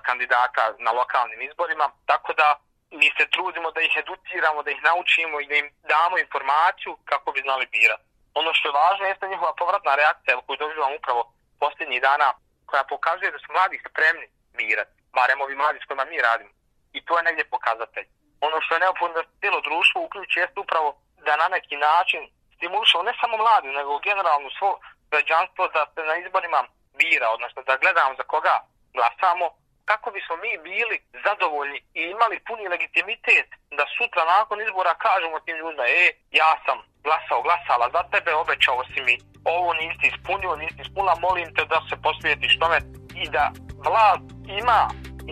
kandidata 0.03 0.65
na 0.79 0.91
lokalnim 0.93 1.41
izborima, 1.43 1.87
tako 2.07 2.33
da 2.33 2.49
mi 2.91 3.09
se 3.17 3.25
trudimo 3.35 3.71
da 3.71 3.81
ih 3.81 3.95
educiramo, 4.03 4.63
da 4.63 4.71
ih 4.71 4.83
naučimo 4.83 5.41
i 5.41 5.47
da 5.51 5.55
im 5.55 5.69
damo 5.95 6.19
informaciju 6.19 6.93
kako 7.11 7.33
bi 7.33 7.41
znali 7.47 7.67
birati. 7.67 8.05
Ono 8.35 8.51
što 8.55 8.69
je 8.69 8.79
važno 8.83 9.05
jeste 9.07 9.29
njihova 9.29 9.53
povratna 9.61 9.95
reakcija 9.95 10.41
koju 10.47 10.57
dobivamo 10.57 10.97
upravo 10.97 11.23
posljednjih 11.61 12.01
dana 12.03 12.29
koja 12.69 12.85
pokazuje 12.85 13.31
da 13.31 13.39
su 13.39 13.49
mladi 13.53 13.83
spremni 13.89 14.27
birati, 14.59 14.95
barem 15.17 15.41
ovi 15.41 15.55
mladi 15.61 15.79
s 15.81 15.87
kojima 15.87 16.05
mi 16.05 16.27
radimo. 16.29 16.51
I 16.93 17.05
to 17.05 17.13
je 17.17 17.23
negdje 17.23 17.53
pokazatelj. 17.55 18.07
Ono 18.41 18.57
što 18.61 18.75
je 18.75 18.81
neophodno 18.81 19.15
da 19.17 19.31
cijelo 19.41 19.61
društvo 19.61 19.99
uključi 20.03 20.39
jeste 20.39 20.61
upravo 20.61 20.89
da 21.27 21.37
na 21.37 21.49
neki 21.57 21.77
način 21.77 22.23
stimulišemo 22.57 23.03
ne 23.03 23.15
samo 23.21 23.37
mladi, 23.37 23.69
nego 23.69 23.99
generalno 23.99 24.51
svo 24.59 24.71
građanstvo 25.11 25.69
da 25.75 25.83
se 25.95 26.01
na 26.11 26.17
izborima 26.17 26.61
bira, 26.99 27.27
odnosno 27.37 27.61
da 27.69 27.81
gledamo 27.83 28.13
za 28.21 28.25
koga 28.33 28.55
glasamo, 28.97 29.47
kako 29.91 30.09
bismo 30.17 30.35
mi 30.45 30.53
bili 30.71 30.97
zadovoljni 31.27 31.79
i 32.01 32.01
imali 32.15 32.37
puni 32.47 32.65
legitimitet 32.75 33.49
da 33.79 33.85
sutra 33.97 34.23
nakon 34.35 34.59
izbora 34.61 34.95
kažemo 35.07 35.37
tim 35.45 35.57
ljudima, 35.61 35.85
e, 36.03 36.05
ja 36.41 36.51
sam 36.65 36.79
glasao, 37.07 37.45
glasala 37.47 37.87
za 37.97 38.03
tebe, 38.13 38.31
obećao 38.35 38.85
si 38.91 39.01
mi, 39.07 39.15
ovo 39.55 39.71
nisi 39.81 40.05
ispunio, 40.13 40.61
nisi 40.63 40.81
ispunila, 40.85 41.25
molim 41.27 41.49
te 41.55 41.63
da 41.73 41.79
se 41.89 41.97
posvijetiš 42.07 42.59
tome 42.63 42.79
i 43.23 43.25
da 43.35 43.45
vlad 43.87 44.21
ima 44.61 44.81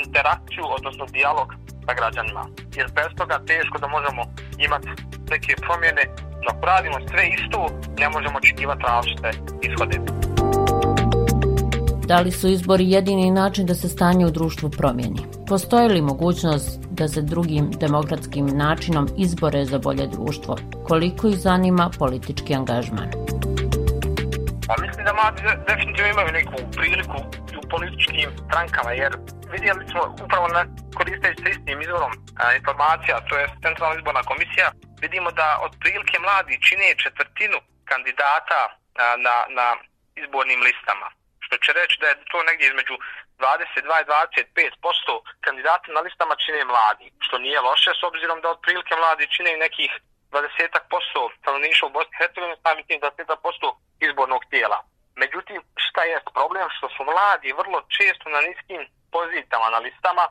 interakciju, 0.03 0.65
odnosno 0.77 1.05
dijalog 1.07 1.49
sa 1.87 1.93
građanima. 1.95 2.43
Jer 2.77 2.87
bez 2.99 3.11
toga 3.19 3.37
teško 3.47 3.79
da 3.79 3.89
možemo 3.97 4.23
imati 4.59 4.89
neke 5.31 5.53
promjene, 5.65 6.05
dok 6.47 6.57
radimo 6.71 6.99
sve 7.09 7.23
isto, 7.37 7.67
ne 7.99 8.09
možemo 8.09 8.39
očekivati 8.39 8.83
različite 8.83 9.31
ishode. 9.63 10.28
Da 12.09 12.19
li 12.21 12.33
su 12.33 12.49
izbori 12.49 12.91
jedini 12.91 13.31
način 13.31 13.67
da 13.67 13.75
se 13.75 13.89
stanje 13.89 14.27
u 14.27 14.31
društvu 14.31 14.71
promijeni? 14.79 15.21
Postoji 15.49 15.89
li 15.89 16.09
mogućnost 16.13 16.71
da 16.99 17.09
se 17.09 17.21
drugim 17.23 17.65
demokratskim 17.85 18.47
načinom 18.47 19.07
izbore 19.25 19.65
za 19.65 19.79
bolje 19.79 20.07
društvo? 20.15 20.53
Koliko 20.89 21.23
ih 21.29 21.37
zanima 21.49 21.91
politički 21.99 22.55
angažman? 22.61 23.09
Pa 24.69 24.75
mislim 24.83 25.03
da 25.07 25.13
mladi 25.19 25.41
definitivno 25.71 26.09
imaju 26.11 26.31
neku 26.39 26.57
priliku 26.77 27.19
u 27.61 27.63
političkim 27.73 28.31
strankama, 28.47 28.91
jer 29.03 29.13
vidjeli 29.55 29.85
smo 29.91 30.03
upravo 30.25 30.47
na 30.57 30.63
koristeći 30.99 31.43
sa 31.43 31.49
istim 31.55 31.81
izvorom 31.87 32.13
a, 32.41 32.45
informacija, 32.61 33.15
to 33.29 33.35
je 33.41 33.45
Centralna 33.65 33.97
izborna 33.99 34.23
komisija, 34.31 34.67
vidimo 35.05 35.29
da 35.41 35.49
od 35.65 35.73
prilike 35.83 36.17
mladi 36.25 36.63
čine 36.67 36.87
četvrtinu 37.05 37.59
kandidata 37.91 38.61
a, 38.69 38.73
na, 39.27 39.35
na 39.59 39.67
izbornim 40.23 40.61
listama 40.69 41.09
što 41.49 41.57
će 41.65 41.73
reći 41.81 41.97
da 42.01 42.07
je 42.09 42.21
to 42.33 42.39
negdje 42.49 42.65
između 42.69 42.95
22 43.39 44.03
i 44.03 44.09
25% 44.11 45.21
kandidata 45.45 45.89
na 45.93 46.01
listama 46.07 46.35
čine 46.45 46.65
mladi, 46.65 47.07
što 47.27 47.35
nije 47.39 47.61
loše 47.69 47.91
s 48.01 48.03
obzirom 48.09 48.39
da 48.41 48.49
otprilike 48.51 48.95
mladi 48.97 49.33
čine 49.35 49.51
i 49.53 49.63
nekih 49.67 49.91
20 50.31 50.79
posto 50.93 51.21
stanovništva 51.41 51.89
u 51.89 51.95
Bosni 51.97 52.15
i 52.15 52.19
Hercegovini, 52.21 52.63
sami 52.65 52.87
tim 52.89 53.01
20% 53.01 53.77
izbornog 54.07 54.43
tijela. 54.53 54.79
Međutim, 55.23 55.59
šta 55.85 56.03
je 56.11 56.19
problem? 56.35 56.67
Što 56.77 56.87
su 56.95 57.01
mladi 57.11 57.59
vrlo 57.61 57.79
često 57.97 58.27
na 58.35 58.41
niskim 58.49 58.81
pozicijama 59.17 59.69
na 59.75 59.79
listama, 59.87 60.25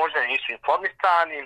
možda 0.00 0.18
nisu 0.32 0.48
informisani, 0.52 1.38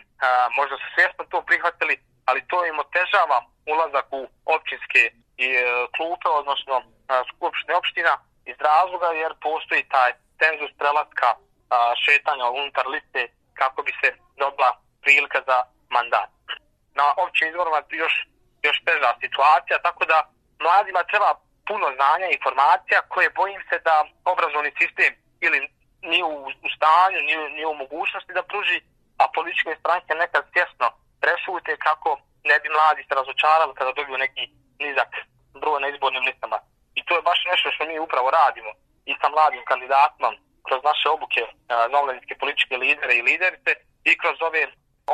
možda 0.59 0.77
su 0.81 0.87
svjesno 0.95 1.23
to 1.33 1.39
prihvatili, 1.49 1.95
ali 2.29 2.47
to 2.51 2.59
im 2.67 2.77
otežava 2.85 3.39
ulazak 3.73 4.07
u 4.21 4.23
općinske 4.57 5.03
i 5.45 5.49
e, 5.57 5.63
klupe, 5.97 6.29
odnosno 6.41 6.75
skupštine 7.31 7.75
opština, 7.81 8.13
iz 8.51 8.57
razloga 8.69 9.09
jer 9.23 9.33
postoji 9.41 9.89
taj 9.95 10.13
tenzus 10.41 10.73
prelaska 10.81 11.31
a, 11.35 11.39
šetanja 12.05 12.47
unutar 12.59 12.87
liste 12.95 13.23
kako 13.61 13.83
bi 13.83 13.93
se 14.01 14.09
dobila 14.43 14.71
prilika 15.03 15.41
za 15.47 15.59
mandat. 15.97 16.31
Na 16.95 17.07
općim 17.25 17.49
izborima 17.49 17.81
još, 18.03 18.15
još 18.67 18.77
teža 18.87 19.11
situacija, 19.25 19.77
tako 19.87 20.05
da 20.05 20.19
mladima 20.65 21.03
treba 21.11 21.31
puno 21.69 21.87
znanja 21.97 22.27
i 22.29 22.37
informacija 22.39 22.99
koje 23.13 23.37
bojim 23.41 23.63
se 23.69 23.77
da 23.89 23.97
obrazovni 24.33 24.73
sistem 24.81 25.13
ili 25.45 25.59
nije 26.11 26.25
u, 26.25 26.37
u 26.67 26.69
stanju, 26.77 27.19
nije, 27.29 27.51
nije 27.57 27.67
u 27.67 27.81
mogućnosti 27.83 28.33
da 28.39 28.43
pruži, 28.51 28.79
a 29.23 29.25
političke 29.35 29.77
stranke 29.81 30.13
nekad 30.15 30.43
tjesno 30.55 30.87
prešute 31.23 31.73
kako 31.87 32.11
ne 32.51 32.57
bi 32.63 32.69
mladi 32.77 33.03
se 33.09 33.15
razočarali 33.21 33.75
kada 33.79 33.93
dobiju 33.93 34.19
neki 34.19 34.45
nizak 34.85 35.11
broj 35.61 35.81
na 35.81 35.89
izbornim 35.89 36.25
listama. 36.29 36.59
I 36.99 37.01
to 37.07 37.13
je 37.17 37.23
baš 37.31 37.41
nešto 37.51 37.69
što 37.75 37.85
mi 37.85 37.99
upravo 37.99 38.31
radimo 38.31 38.71
i 39.11 39.13
sa 39.21 39.29
mladim 39.29 39.63
kandidatima 39.71 40.31
kroz 40.67 40.81
naše 40.91 41.07
obuke 41.17 41.43
e, 41.45 41.51
za 41.91 41.97
omladinske 42.01 42.35
političke 42.41 42.75
lidere 42.77 43.15
i 43.17 43.27
liderice 43.29 43.71
i 44.11 44.13
kroz 44.21 44.37
ove 44.49 44.63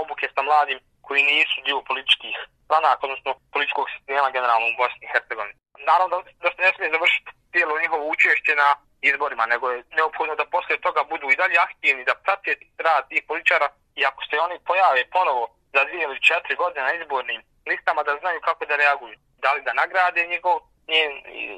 obuke 0.02 0.26
sa 0.34 0.42
mladim 0.42 0.78
koji 1.06 1.22
nisu 1.22 1.58
dio 1.66 1.86
političkih 1.88 2.36
stranaka, 2.64 3.02
odnosno 3.06 3.30
političkog 3.52 3.86
sistema 3.94 4.28
generalno 4.36 4.66
u 4.68 4.78
Bosni 4.80 5.02
i 5.04 5.10
Hercegovini. 5.12 5.54
Naravno 5.90 6.16
da, 6.16 6.30
da 6.42 6.48
se 6.54 6.60
ne 6.64 6.70
smije 6.74 6.94
završiti 6.96 7.30
cijelo 7.52 7.80
njihovo 7.82 8.04
učešće 8.14 8.52
na 8.62 8.68
izborima, 9.10 9.44
nego 9.52 9.64
je 9.70 9.84
neophodno 9.96 10.34
da 10.40 10.50
posle 10.54 10.76
toga 10.86 11.02
budu 11.12 11.26
i 11.30 11.38
dalje 11.42 11.56
aktivni, 11.66 12.08
da 12.08 12.14
prate 12.24 12.52
rad 12.86 13.02
tih 13.08 13.22
političara 13.28 13.68
i 14.00 14.00
ako 14.10 14.20
se 14.28 14.36
oni 14.46 14.56
pojave 14.68 15.02
ponovo 15.16 15.44
za 15.74 15.84
dvije 15.88 16.02
ili 16.04 16.26
četiri 16.28 16.54
godine 16.62 16.82
na 16.86 16.92
izbornim 16.94 17.40
listama, 17.70 18.02
da 18.02 18.18
znaju 18.20 18.40
kako 18.48 18.62
da 18.70 18.76
reaguju. 18.76 19.16
Da 19.44 19.52
li 19.52 19.60
da 19.66 19.72
nagrade 19.72 20.26
njegov 20.26 20.56
njen, 20.92 21.12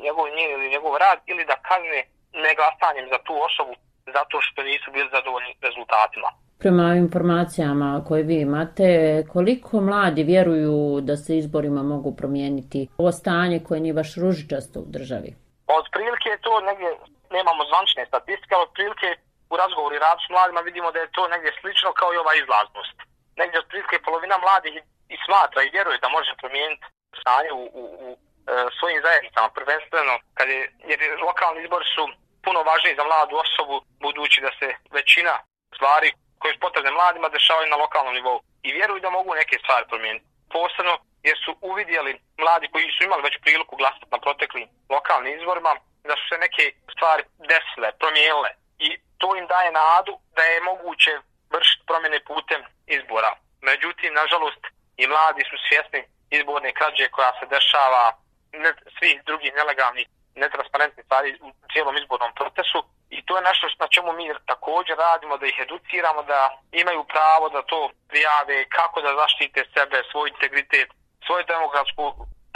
njegov, 0.05 0.25
njen 0.37 0.51
ili 0.57 0.73
njegov 0.75 0.93
rad 1.05 1.19
ili 1.27 1.45
da 1.51 1.57
kazne 1.69 2.01
neglasanjem 2.47 3.07
za 3.13 3.19
tu 3.27 3.35
osobu 3.49 3.75
zato 4.17 4.37
što 4.41 4.63
nisu 4.63 4.89
bili 4.95 5.09
zadovoljni 5.17 5.53
rezultatima. 5.67 6.29
Prema 6.63 6.89
informacijama 7.05 8.05
koje 8.09 8.23
vi 8.23 8.37
imate, 8.41 8.89
koliko 9.33 9.81
mladi 9.81 10.23
vjeruju 10.33 11.01
da 11.09 11.15
se 11.17 11.33
izborima 11.39 11.83
mogu 11.83 12.11
promijeniti 12.21 12.89
ovo 12.99 13.13
stanje 13.21 13.59
koje 13.67 13.81
nije 13.81 13.95
baš 14.01 14.11
ružičasto 14.23 14.77
u 14.81 14.91
državi? 14.97 15.31
Od 15.79 15.85
prilike 15.95 16.29
je 16.35 16.43
to 16.47 16.53
negdje, 16.69 16.89
nemamo 17.37 17.63
zvančne 17.71 18.03
statistike, 18.11 18.53
ali 18.55 18.67
od 18.69 18.73
prilike 18.77 19.09
u 19.53 19.55
razgovoru 19.63 19.95
i 19.95 20.05
radu 20.07 20.21
s 20.27 20.31
mladima 20.35 20.61
vidimo 20.69 20.89
da 20.95 20.99
je 21.01 21.15
to 21.17 21.23
negdje 21.35 21.51
slično 21.61 21.91
kao 22.01 22.11
i 22.13 22.21
ova 22.23 22.35
izlaznost. 22.43 22.97
Negdje 23.41 23.57
od 23.63 23.67
prilike 23.71 23.97
polovina 24.07 24.37
mladih 24.47 24.75
i 25.15 25.17
smatra 25.27 25.61
i 25.63 25.73
vjeruje 25.77 25.99
da 26.03 26.17
može 26.17 26.33
promijeniti 26.43 26.87
stanje 27.21 27.51
u, 27.61 27.63
u, 27.81 27.85
u 28.07 28.09
E, 28.47 28.53
svojim 28.79 29.01
zajednicama, 29.07 29.49
prvenstveno, 29.59 30.15
kad 30.35 30.49
je, 30.49 30.73
jer 30.91 30.99
lokalni 31.29 31.63
izbori 31.63 31.87
su 31.95 32.05
puno 32.45 32.63
važniji 32.63 32.99
za 32.99 33.05
mladu 33.05 33.35
osobu, 33.45 33.77
budući 34.05 34.41
da 34.41 34.51
se 34.59 34.69
većina 34.91 35.35
stvari 35.77 36.09
koje 36.41 36.55
su 36.55 36.61
potrebne 36.61 36.91
mladima 36.91 37.29
dešavaju 37.29 37.69
na 37.71 37.77
lokalnom 37.77 38.15
nivou. 38.15 38.41
I 38.63 38.73
vjeruju 38.73 39.01
da 39.01 39.11
mogu 39.11 39.35
neke 39.35 39.57
stvari 39.63 39.85
promijeniti. 39.89 40.27
Posebno 40.57 40.95
jer 41.23 41.37
su 41.45 41.53
uvidjeli 41.61 42.21
mladi 42.43 42.67
koji 42.73 42.85
su 42.97 43.05
imali 43.05 43.23
već 43.23 43.35
priliku 43.45 43.77
glasati 43.77 44.13
na 44.15 44.19
proteklim 44.19 44.69
lokalnim 44.95 45.39
izborima, 45.39 45.73
da 46.09 46.15
su 46.17 46.25
se 46.31 46.37
neke 46.39 46.65
stvari 46.95 47.23
desile, 47.51 47.89
promijenile. 48.01 48.51
I 48.79 48.89
to 49.19 49.37
im 49.37 49.47
daje 49.47 49.71
nadu 49.73 50.13
da 50.37 50.43
je 50.43 50.67
moguće 50.71 51.13
vršiti 51.55 51.87
promjene 51.89 52.21
putem 52.31 52.61
izbora. 52.87 53.31
Međutim, 53.69 54.15
nažalost, 54.15 54.63
i 54.97 55.07
mladi 55.07 55.43
su 55.51 55.57
svjesni 55.67 56.01
izborne 56.31 56.73
krađe 56.79 57.07
koja 57.17 57.33
se 57.39 57.47
dešava 57.47 58.05
ne, 58.53 58.71
svih 58.99 59.23
drugih 59.25 59.53
nelegalnih 59.55 60.07
netransparentnih 60.35 61.05
stvari 61.05 61.39
u 61.43 61.49
cijelom 61.73 61.97
izbornom 61.97 62.33
procesu 62.35 62.81
i 63.17 63.19
to 63.27 63.37
je 63.37 63.43
nešto 63.43 63.67
na 63.85 63.89
čemu 63.95 64.13
mi 64.13 64.25
također 64.53 64.97
radimo, 64.97 65.37
da 65.37 65.47
ih 65.47 65.59
educiramo, 65.67 66.23
da 66.23 66.41
imaju 66.83 67.03
pravo 67.15 67.49
da 67.49 67.63
to 67.63 67.91
prijave, 68.09 68.57
kako 68.79 69.01
da 69.01 69.19
zaštite 69.23 69.61
sebe, 69.75 69.97
svoj 70.11 70.29
integritet, 70.29 70.89
svoje 71.27 71.45
demokratsko 71.45 72.03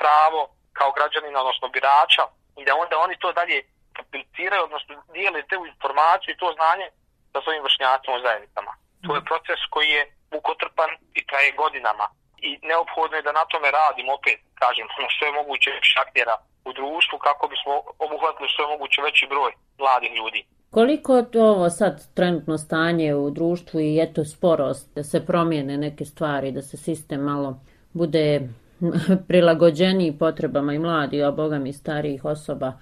pravo 0.00 0.40
kao 0.78 0.90
građanina, 0.98 1.40
odnosno 1.40 1.68
birača, 1.68 2.24
i 2.60 2.64
da 2.64 2.72
onda 2.82 2.94
oni 2.98 3.16
to 3.22 3.32
dalje 3.32 3.58
apliciraju, 4.02 4.62
odnosno 4.64 4.92
dijele 5.16 5.40
te 5.48 5.56
informaciju 5.72 6.30
i 6.32 6.40
to 6.42 6.48
znanje 6.58 6.86
sa 7.32 7.38
svojim 7.42 7.62
vršnjacima 7.62 8.16
u 8.16 8.24
zajednicama. 8.26 8.72
To 9.04 9.10
je 9.14 9.28
proces 9.30 9.60
koji 9.74 9.88
je 9.96 10.02
mukotrpan 10.34 10.90
i 11.18 11.20
traje 11.28 11.50
godinama. 11.62 12.06
I 12.48 12.50
neophodno 12.70 13.16
je 13.16 13.26
da 13.26 13.32
na 13.40 13.44
tome 13.52 13.68
radim 13.80 14.08
opet, 14.16 14.38
kažem, 14.62 14.86
na 15.02 15.08
što 15.14 15.22
je 15.26 15.36
moguće 15.40 15.70
šaktera 15.92 16.36
u 16.68 16.70
društvu 16.78 17.16
kako 17.26 17.44
bismo 17.52 17.72
obuhvatili 18.06 18.48
što 18.52 18.62
je 18.62 18.72
moguće 18.74 18.98
veći 19.06 19.24
broj 19.32 19.52
mladih 19.82 20.12
ljudi. 20.18 20.40
Koliko 20.70 21.16
je 21.16 21.42
ovo 21.52 21.70
sad 21.70 22.14
trenutno 22.14 22.58
stanje 22.58 23.14
u 23.14 23.30
društvu 23.30 23.80
i 23.80 24.00
eto 24.02 24.24
sporost 24.24 24.94
da 24.94 25.02
se 25.02 25.26
promijene 25.26 25.76
neke 25.76 26.04
stvari, 26.04 26.52
da 26.52 26.62
se 26.62 26.76
sistem 26.76 27.20
malo 27.20 27.60
bude 27.92 28.40
prilagođeniji 29.28 30.18
potrebama 30.18 30.74
i 30.74 30.78
mladi, 30.78 31.22
a 31.22 31.30
boga 31.30 31.58
mi 31.58 31.72
starijih 31.72 32.24
osoba 32.24 32.72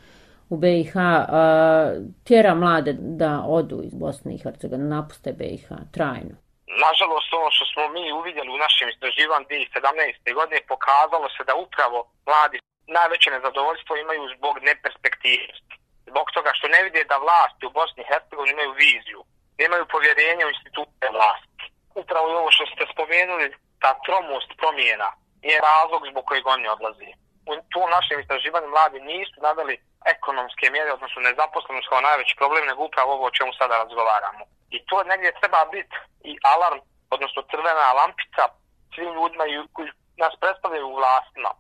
u 0.48 0.56
BiH, 0.56 0.96
a, 0.96 1.92
tjera 2.24 2.54
mlade 2.54 2.92
da 2.92 3.44
odu 3.46 3.82
iz 3.84 3.94
Bosne 3.94 4.34
i 4.34 4.38
Hercegovine, 4.38 4.88
napuste 4.88 5.32
BiH 5.32 5.68
trajno? 5.90 6.41
Nažalost, 6.86 7.32
ono 7.32 7.50
što 7.50 7.64
smo 7.72 7.82
mi 7.88 8.12
uvidjeli 8.12 8.50
u 8.50 8.62
našem 8.64 8.88
istraživanju 8.88 9.46
2017. 9.46 10.34
godine 10.38 10.60
pokazalo 10.72 11.28
se 11.36 11.42
da 11.48 11.54
upravo 11.54 11.98
mladi 12.26 12.58
najveće 12.98 13.30
nezadovoljstvo 13.30 13.92
imaju 13.96 14.22
zbog 14.36 14.54
neperspektivnosti. 14.68 15.74
Zbog 16.10 16.26
toga 16.34 16.50
što 16.54 16.66
ne 16.74 16.80
vide 16.82 17.04
da 17.04 17.22
vlasti 17.24 17.66
u 17.66 17.74
Bosni 17.78 18.00
i 18.02 18.08
Hercegovini 18.10 18.52
imaju 18.54 18.72
viziju, 18.84 19.20
nemaju 19.58 19.84
povjerenje 19.94 20.44
u 20.46 20.54
institucije 20.54 21.08
vlasti. 21.16 21.64
Upravo 22.02 22.26
ovo 22.40 22.50
što 22.56 22.64
ste 22.66 22.84
spomenuli, 22.94 23.46
ta 23.82 23.90
tromost 24.06 24.50
promjena 24.60 25.10
je 25.50 25.64
razlog 25.70 26.02
zbog 26.10 26.24
kojeg 26.28 26.46
oni 26.46 26.66
odlazi. 26.74 27.10
U 27.50 27.52
tom 27.72 27.88
našem 27.96 28.20
istraživanju 28.20 28.68
mladi 28.68 28.98
nisu 29.00 29.36
naveli 29.48 29.74
ekonomske 30.14 30.66
mjere, 30.70 30.90
odnosno 30.92 31.18
nezaposlenost 31.22 31.88
kao 31.88 32.00
najveći 32.00 32.34
problem, 32.40 32.64
nego 32.66 32.80
upravo 32.84 33.10
ovo 33.12 33.24
o 33.26 33.36
čemu 33.36 33.52
sada 33.52 33.74
razgovaramo. 33.82 34.44
I 34.76 34.78
to 34.88 34.96
negdje 35.10 35.38
treba 35.40 35.60
biti 35.76 35.96
i 36.30 36.32
alarm, 36.54 36.80
odnosno 37.14 37.40
crvena 37.50 37.92
lampica 37.98 38.44
svim 38.94 39.12
ljudima 39.14 39.44
koji 39.72 39.88
nas 40.22 40.34
predstavljaju 40.40 40.86
u 40.88 40.98
vlastima, 41.00 41.50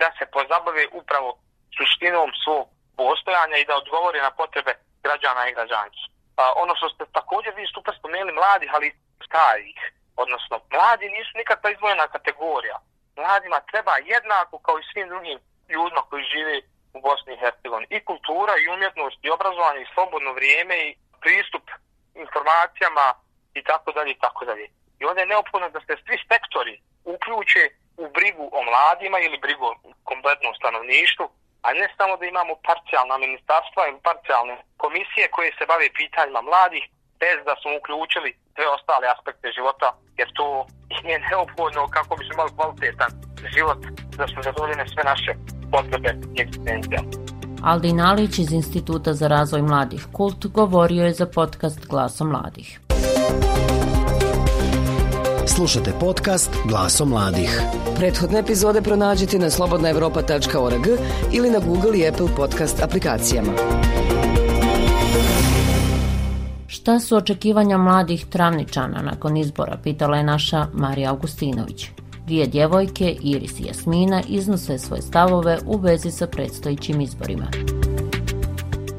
da 0.00 0.08
se 0.18 0.24
pozabave 0.36 0.84
upravo 1.00 1.30
suštinom 1.76 2.30
svog 2.44 2.66
postojanja 2.96 3.56
i 3.58 3.68
da 3.68 3.80
odgovori 3.82 4.18
na 4.26 4.30
potrebe 4.40 4.72
građana 5.04 5.42
i 5.48 5.54
građanki. 5.56 6.02
A, 6.40 6.42
ono 6.62 6.72
što 6.78 6.88
ste 6.88 7.04
također 7.18 7.52
vi 7.54 7.64
super 7.74 7.94
spomenuli 7.98 8.32
mladi, 8.32 8.66
ali 8.74 8.96
starih, 9.26 9.78
odnosno 10.22 10.56
mladi 10.74 11.06
nisu 11.16 11.32
nikakva 11.40 11.68
izvojena 11.70 12.06
kategorija. 12.14 12.76
Mladima 13.16 13.58
treba 13.70 13.94
jednako 14.14 14.54
kao 14.66 14.76
i 14.78 14.88
svim 14.90 15.08
drugim 15.08 15.38
ljudima 15.74 16.02
koji 16.10 16.30
žive 16.34 16.54
u 16.96 17.00
Bosni 17.06 17.32
i 17.34 17.40
Hercegovini. 17.42 17.86
I 17.90 18.04
kultura, 18.10 18.54
i 18.56 18.68
umjetnost, 18.74 19.18
i 19.22 19.30
obrazovanje, 19.30 19.80
i 19.82 19.92
slobodno 19.94 20.30
vrijeme, 20.32 20.76
i 20.88 20.96
pristup 21.20 21.66
informacijama, 22.24 23.06
i 23.58 23.62
tako 23.70 23.88
dalje, 23.96 24.10
i 24.12 24.20
tako 24.24 24.44
dalje. 24.44 24.66
I 25.00 25.04
onda 25.04 25.20
je 25.20 25.32
neophodno 25.32 25.68
da 25.76 25.80
se 25.80 25.94
svi 26.04 26.16
sektori 26.30 26.74
uključe 27.14 27.62
u 28.02 28.04
brigu 28.16 28.44
o 28.58 28.60
mladima 28.70 29.18
ili 29.20 29.42
brigu 29.44 29.64
o 29.70 29.78
kompletnom 30.10 30.52
stanovništvu, 30.60 31.26
a 31.66 31.68
ne 31.80 31.86
samo 31.96 32.12
da 32.16 32.24
imamo 32.26 32.52
parcijalna 32.68 33.16
ministarstva 33.24 33.82
ili 33.90 34.04
parcijalne 34.08 34.56
komisije 34.82 35.24
koje 35.36 35.50
se 35.58 35.64
bave 35.72 35.86
pitanjima 36.00 36.40
mladih, 36.50 36.84
bez 37.22 37.36
da 37.48 37.54
smo 37.60 37.70
uključili 37.80 38.30
sve 38.54 38.66
ostale 38.76 39.06
aspekte 39.14 39.48
života, 39.56 39.88
jer 40.18 40.28
to 40.38 40.46
je 41.08 41.16
neophodno 41.30 41.82
kako 41.96 42.12
bi 42.16 42.22
se 42.24 42.32
imali 42.34 42.56
kvalitetan 42.56 43.10
život, 43.56 43.80
da 44.18 44.24
smo 44.30 44.40
zadovoljene 44.42 44.84
sve 44.92 45.02
naše 45.12 45.32
potrebe 45.72 46.10
i 46.34 46.36
egzistencija. 46.42 47.00
Aldin 47.64 48.00
Alić 48.00 48.38
iz 48.38 48.52
Instituta 48.52 49.12
za 49.12 49.28
razvoj 49.28 49.62
mladih 49.62 50.06
Kult 50.12 50.46
govorio 50.46 51.04
je 51.04 51.12
za 51.12 51.26
podcast 51.34 51.86
Glaso 51.86 52.24
mladih. 52.24 52.81
Slušate 55.46 55.92
podcast 56.00 56.50
Glaso 56.68 57.04
mladih. 57.04 57.62
Prethodne 57.96 58.38
epizode 58.38 58.82
pronađite 58.82 59.38
na 59.38 59.50
slobodnaevropa.org 59.50 60.86
ili 61.32 61.50
na 61.50 61.58
Google 61.58 61.98
i 61.98 62.08
Apple 62.08 62.28
podcast 62.36 62.82
aplikacijama. 62.82 63.52
Šta 66.66 67.00
su 67.00 67.16
očekivanja 67.16 67.78
mladih 67.78 68.26
travničana 68.26 69.02
nakon 69.02 69.36
izbora, 69.36 69.78
pitala 69.82 70.16
je 70.16 70.22
naša 70.22 70.66
Marija 70.72 71.10
Augustinović. 71.10 71.86
Dvije 72.26 72.46
djevojke, 72.46 73.16
Iris 73.22 73.60
i 73.60 73.64
Jasmina, 73.64 74.22
iznose 74.28 74.78
svoje 74.78 75.02
stavove 75.02 75.58
u 75.66 75.78
vezi 75.78 76.10
sa 76.10 76.26
predstojićim 76.26 77.00
izborima. 77.00 77.46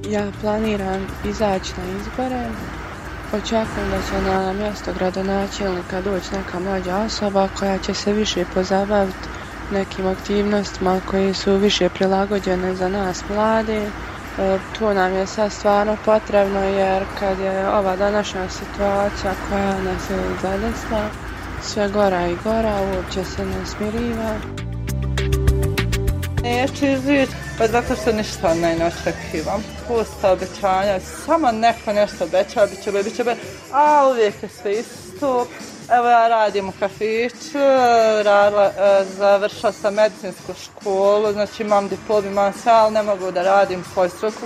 Ja 0.09 0.31
planiram 0.41 1.07
izaći 1.29 1.71
na 1.77 1.99
izbore. 1.99 2.49
Očekujem 3.33 3.89
da 3.89 4.01
će 4.01 4.21
na 4.21 4.53
mjesto 4.53 4.93
gradonačelnika 4.99 6.01
doći 6.01 6.35
neka 6.35 6.59
mlađa 6.59 6.97
osoba 6.97 7.47
koja 7.59 7.77
će 7.77 7.93
se 7.93 8.13
više 8.13 8.45
pozabaviti 8.53 9.27
nekim 9.71 10.07
aktivnostima 10.07 11.01
koje 11.11 11.33
su 11.33 11.57
više 11.57 11.89
prilagođene 11.89 12.75
za 12.75 12.89
nas 12.89 13.23
mlade. 13.29 13.81
E, 13.83 14.59
to 14.79 14.93
nam 14.93 15.13
je 15.13 15.27
sad 15.27 15.51
stvarno 15.51 15.97
potrebno 16.05 16.59
jer 16.63 17.03
kad 17.19 17.39
je 17.39 17.69
ova 17.69 17.95
današnja 17.95 18.49
situacija 18.49 19.33
koja 19.49 19.81
nas 19.81 20.09
je 20.09 20.17
zadesla, 20.41 21.09
sve 21.61 21.89
gora 21.89 22.27
i 22.27 22.37
gora, 22.43 22.81
uopće 22.81 23.23
se 23.23 23.45
ne 23.45 23.65
smiriva. 23.65 24.72
Neću 26.43 26.85
izvići, 26.85 27.31
pa 27.57 27.67
zato 27.67 27.95
što 27.95 28.11
ništa 28.11 28.53
ne, 28.53 28.75
očekivam. 28.87 29.63
Pusta 29.87 30.31
obećanja, 30.31 30.99
samo 31.25 31.51
neko 31.51 31.93
nešto 31.93 32.23
obeća, 32.23 32.65
bit 32.65 32.83
će, 32.83 32.91
bit 32.91 33.15
će, 33.15 33.23
a 33.73 34.07
uvijek 34.11 34.43
je 34.43 34.49
sve 34.49 34.71
isto. 34.73 35.47
Evo 35.91 36.07
ja 36.07 36.27
radim 36.27 36.69
u 36.69 36.73
kafiću, 36.79 37.59
radila, 38.23 38.65
e, 38.65 39.05
završila 39.17 39.71
sam 39.71 39.93
medicinsku 39.93 40.53
školu, 40.63 41.33
znači 41.33 41.63
imam 41.63 41.87
diplom, 41.87 42.25
imam 42.25 42.53
sve, 42.53 42.71
ali 42.71 42.93
ne 42.93 43.03
mogu 43.03 43.31
da 43.31 43.43
radim 43.43 43.83
svoj 43.93 44.09
struku, 44.09 44.45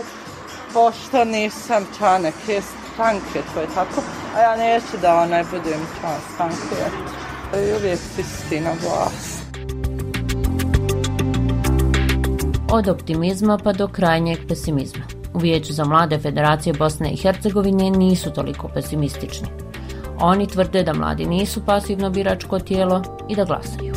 pošto 0.74 1.26
nisam 1.26 1.88
čanek, 2.00 2.36
je 2.48 2.62
stanke, 2.94 3.42
to 3.54 3.60
je 3.62 3.68
tako. 3.76 4.02
A 4.36 4.42
ja 4.42 4.56
neću 4.56 4.98
da 5.02 5.16
onaj 5.16 5.44
budem 5.44 5.88
član 6.00 6.20
stanke. 6.36 6.84
i 7.54 7.74
uvijek 7.74 8.00
isti 8.18 8.60
na 8.60 8.72
vlast. 8.72 9.37
Od 12.72 12.88
optimizma 12.88 13.58
pa 13.64 13.72
do 13.74 13.88
krajnjeg 13.88 14.40
pesimizma. 14.48 15.04
U 15.34 15.40
Vijeću 15.40 15.74
za 15.74 15.86
mlade 15.86 16.20
Federacije 16.20 16.74
Bosne 16.74 17.12
i 17.12 17.18
Hercegovine 17.18 17.90
nisu 17.90 18.34
toliko 18.34 18.68
pesimistični. 18.74 19.48
Oni 20.20 20.48
tvrde 20.48 20.84
da 20.84 20.94
mladi 20.94 21.26
nisu 21.26 21.66
pasivno 21.66 22.10
biračko 22.10 22.60
tijelo 22.60 23.02
i 23.30 23.36
da 23.36 23.44
glasaju. 23.44 23.94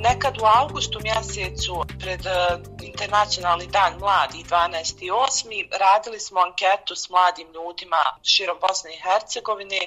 Nekad 0.00 0.38
u 0.38 0.44
augustu 0.60 0.98
mjesecu 1.02 1.84
pred 2.00 2.26
e, 2.26 2.58
internacionalni 2.82 3.66
dan 3.66 3.92
mladi 3.98 4.44
12.8. 4.50 5.78
radili 5.78 6.20
smo 6.20 6.40
anketu 6.40 6.96
s 6.96 7.10
mladim 7.10 7.46
ljudima 7.46 8.02
širom 8.22 8.56
Bosne 8.60 8.90
i 8.94 9.02
Hercegovine 9.02 9.80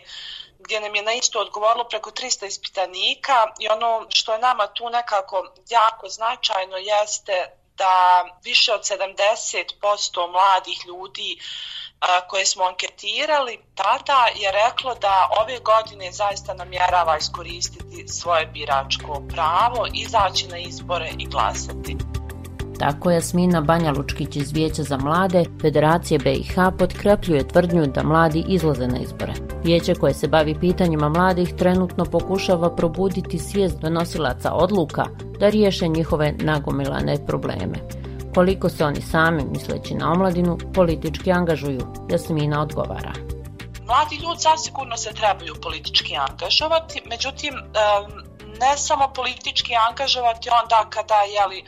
gdje 0.59 0.79
nam 0.79 0.95
je 0.95 1.01
na 1.01 1.13
isto 1.13 1.39
odgovorilo 1.39 1.83
preko 1.83 2.11
300 2.11 2.47
ispitanika 2.47 3.33
i 3.59 3.67
ono 3.67 4.05
što 4.09 4.33
je 4.33 4.39
nama 4.39 4.67
tu 4.67 4.89
nekako 4.89 5.37
jako 5.69 6.09
značajno 6.09 6.77
jeste 6.77 7.64
da 7.77 8.25
više 8.43 8.73
od 8.73 8.81
70% 8.81 10.31
mladih 10.31 10.79
ljudi 10.87 11.39
koje 12.27 12.45
smo 12.45 12.63
anketirali 12.63 13.59
tada 13.75 14.27
je 14.35 14.51
reklo 14.51 14.95
da 14.95 15.29
ove 15.41 15.59
godine 15.59 16.11
zaista 16.11 16.53
namjerava 16.53 17.17
iskoristiti 17.17 18.07
svoje 18.07 18.45
biračko 18.45 19.21
pravo, 19.29 19.87
izaći 19.93 20.47
na 20.47 20.57
izbore 20.57 21.11
i 21.19 21.25
glasati. 21.25 22.14
Tako 22.79 23.11
Jasmina 23.11 23.61
Banja 23.61 23.91
Lučkić 23.91 24.35
iz 24.35 24.51
Vijeća 24.51 24.83
za 24.83 24.97
mlade 24.97 25.43
Federacije 25.61 26.19
BiH 26.19 26.55
potkrepljuje 26.79 27.47
tvrdnju 27.47 27.85
da 27.85 28.03
mladi 28.03 28.43
izlaze 28.47 28.87
na 28.87 28.97
izbore. 28.97 29.33
Vijeće 29.63 29.95
koje 29.95 30.13
se 30.13 30.27
bavi 30.27 30.59
pitanjima 30.59 31.09
mladih 31.09 31.53
trenutno 31.57 32.05
pokušava 32.05 32.75
probuditi 32.75 33.39
svijest 33.39 33.79
donosilaca 33.79 34.53
odluka 34.53 35.05
da 35.39 35.49
riješe 35.49 35.87
njihove 35.87 36.33
nagomilane 36.39 37.25
probleme. 37.27 37.79
Koliko 38.33 38.69
se 38.69 38.85
oni 38.85 39.01
sami, 39.01 39.43
misleći 39.51 39.93
na 39.93 40.11
omladinu, 40.11 40.57
politički 40.73 41.31
angažuju, 41.31 41.81
Jasmina 42.09 42.61
odgovara. 42.61 43.13
Mladi 43.87 44.15
ljudi 44.15 44.39
zasigurno 44.39 44.97
se 44.97 45.13
trebaju 45.13 45.53
politički 45.63 46.15
angažovati, 46.15 47.01
međutim, 47.09 47.53
ne 48.59 48.77
samo 48.77 49.11
politički 49.15 49.73
angažovati 49.89 50.49
onda 50.61 50.89
kada, 50.89 51.19
jeli, 51.37 51.63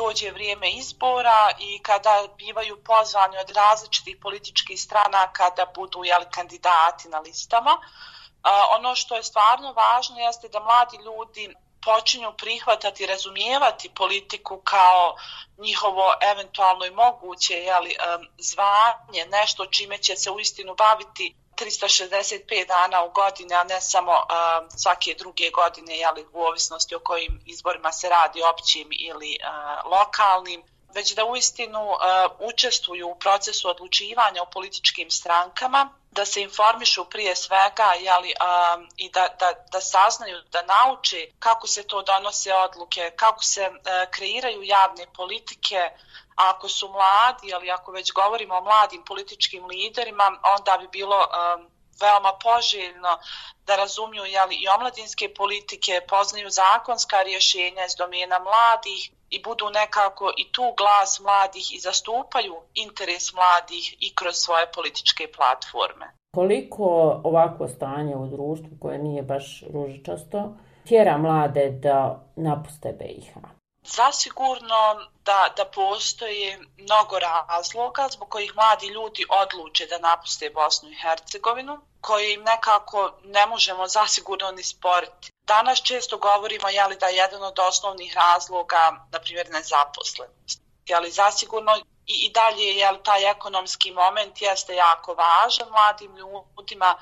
dođe 0.00 0.30
vrijeme 0.30 0.70
izbora 0.70 1.50
i 1.58 1.78
kada 1.82 2.14
bivaju 2.36 2.84
pozvani 2.84 3.36
od 3.38 3.50
različitih 3.50 4.16
političkih 4.22 4.80
strana 4.80 5.32
kada 5.32 5.66
budu 5.74 6.04
jeli, 6.04 6.26
kandidati 6.30 7.08
na 7.08 7.18
listama. 7.18 7.74
Uh, 7.74 8.50
ono 8.76 8.94
što 8.94 9.16
je 9.16 9.22
stvarno 9.22 9.72
važno 9.72 10.18
jeste 10.18 10.48
da 10.48 10.60
mladi 10.60 10.96
ljudi 11.04 11.54
počinju 11.84 12.32
prihvatati, 12.32 13.06
razumijevati 13.06 13.94
politiku 13.94 14.60
kao 14.64 15.16
njihovo 15.58 16.14
eventualno 16.32 16.84
i 16.86 16.90
moguće 16.90 17.54
jeli, 17.54 17.96
zvanje, 18.38 19.26
nešto 19.30 19.66
čime 19.66 19.98
će 19.98 20.16
se 20.16 20.30
uistinu 20.30 20.74
baviti 20.74 21.34
365 21.60 22.66
dana 22.66 23.04
u 23.04 23.10
godine, 23.10 23.54
a 23.54 23.64
ne 23.64 23.80
samo 23.80 24.12
uh, 24.12 24.68
svake 24.76 25.14
druge 25.18 25.50
godine, 25.50 25.98
jeli, 25.98 26.26
u 26.32 26.40
ovisnosti 26.42 26.94
o 26.94 27.00
kojim 27.00 27.40
izborima 27.46 27.92
se 27.92 28.08
radi, 28.08 28.42
općim 28.42 28.88
ili 28.90 29.38
uh, 29.40 29.90
lokalnim, 29.92 30.62
već 30.94 31.14
da 31.14 31.24
uistinu 31.24 31.84
uh, 31.90 31.96
učestvuju 32.52 33.08
u 33.08 33.18
procesu 33.18 33.68
odlučivanja 33.68 34.42
u 34.42 34.50
političkim 34.50 35.10
strankama, 35.10 35.90
da 36.10 36.24
se 36.24 36.42
informišu 36.42 37.04
prije 37.04 37.36
svega 37.36 37.92
jeli, 38.00 38.32
um, 38.32 38.88
i 38.96 39.10
da, 39.10 39.28
da, 39.40 39.52
da 39.72 39.80
saznaju, 39.80 40.42
da 40.52 40.62
nauče 40.62 41.26
kako 41.38 41.66
se 41.66 41.86
to 41.86 42.02
donose 42.02 42.54
odluke, 42.54 43.12
kako 43.16 43.44
se 43.44 43.70
uh, 43.70 44.10
kreiraju 44.10 44.62
javne 44.62 45.06
politike, 45.16 45.90
ako 46.38 46.68
su 46.68 46.88
mladi, 46.88 47.54
ali 47.54 47.70
ako 47.70 47.92
već 47.92 48.12
govorimo 48.12 48.54
o 48.54 48.64
mladim 48.64 49.04
političkim 49.04 49.64
liderima, 49.66 50.26
onda 50.56 50.78
bi 50.80 50.88
bilo 50.88 51.16
um, 51.16 51.70
veoma 52.00 52.32
poželjno 52.46 53.12
da 53.66 53.76
razumiju 53.76 54.24
jeli, 54.24 54.54
i 54.54 54.68
omladinske 54.76 55.34
politike, 55.40 55.92
poznaju 56.08 56.48
zakonska 56.50 57.16
rješenja 57.22 57.84
iz 57.84 57.94
domena 57.98 58.38
mladih 58.38 59.00
i 59.30 59.42
budu 59.42 59.66
nekako 59.80 60.26
i 60.36 60.52
tu 60.52 60.74
glas 60.80 61.20
mladih 61.20 61.66
i 61.74 61.78
zastupaju 61.80 62.54
interes 62.74 63.32
mladih 63.40 63.84
i 64.06 64.14
kroz 64.14 64.34
svoje 64.36 64.66
političke 64.76 65.24
platforme. 65.36 66.06
Koliko 66.34 66.84
ovako 67.24 67.68
stanje 67.68 68.16
u 68.16 68.26
društvu 68.26 68.70
koje 68.82 68.98
nije 68.98 69.22
baš 69.22 69.62
ružičasto 69.72 70.56
tjera 70.88 71.18
mlade 71.18 71.70
da 71.70 72.24
napuste 72.36 72.92
BiH? 72.98 73.57
Zasigurno 73.96 75.08
da, 75.24 75.52
da 75.56 75.64
postoje 75.64 76.58
mnogo 76.78 77.18
razloga 77.18 78.08
zbog 78.08 78.28
kojih 78.28 78.56
mladi 78.56 78.86
ljudi 78.86 79.24
odluče 79.28 79.86
da 79.86 79.98
napuste 79.98 80.50
Bosnu 80.50 80.90
i 80.90 81.00
Hercegovinu, 81.02 81.80
koje 82.00 82.34
im 82.34 82.42
nekako 82.42 83.12
ne 83.24 83.46
možemo 83.46 83.86
zasigurno 83.86 84.50
ni 84.50 84.62
sporiti. 84.62 85.32
Danas 85.46 85.82
često 85.82 86.18
govorimo 86.18 86.68
jeli, 86.68 86.96
da 86.96 87.06
je 87.06 87.16
jedan 87.16 87.42
od 87.42 87.58
osnovnih 87.58 88.16
razloga, 88.16 89.06
na 89.12 89.18
primjer, 89.18 89.50
nezaposlenost. 89.50 90.60
Jeli, 90.86 91.10
zasigurno 91.10 91.76
i, 92.06 92.14
i 92.26 92.32
dalje 92.32 92.64
je 92.64 93.02
taj 93.02 93.30
ekonomski 93.30 93.92
moment 93.92 94.42
jeste 94.42 94.74
jako 94.74 95.14
važan 95.14 95.68
mladim 95.68 96.16
ljudima 96.16 96.94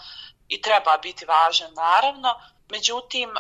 i 0.49 0.63
treba 0.63 0.97
biti 0.97 1.25
važan 1.25 1.75
naravno, 1.75 2.41
Međutim, 2.69 3.35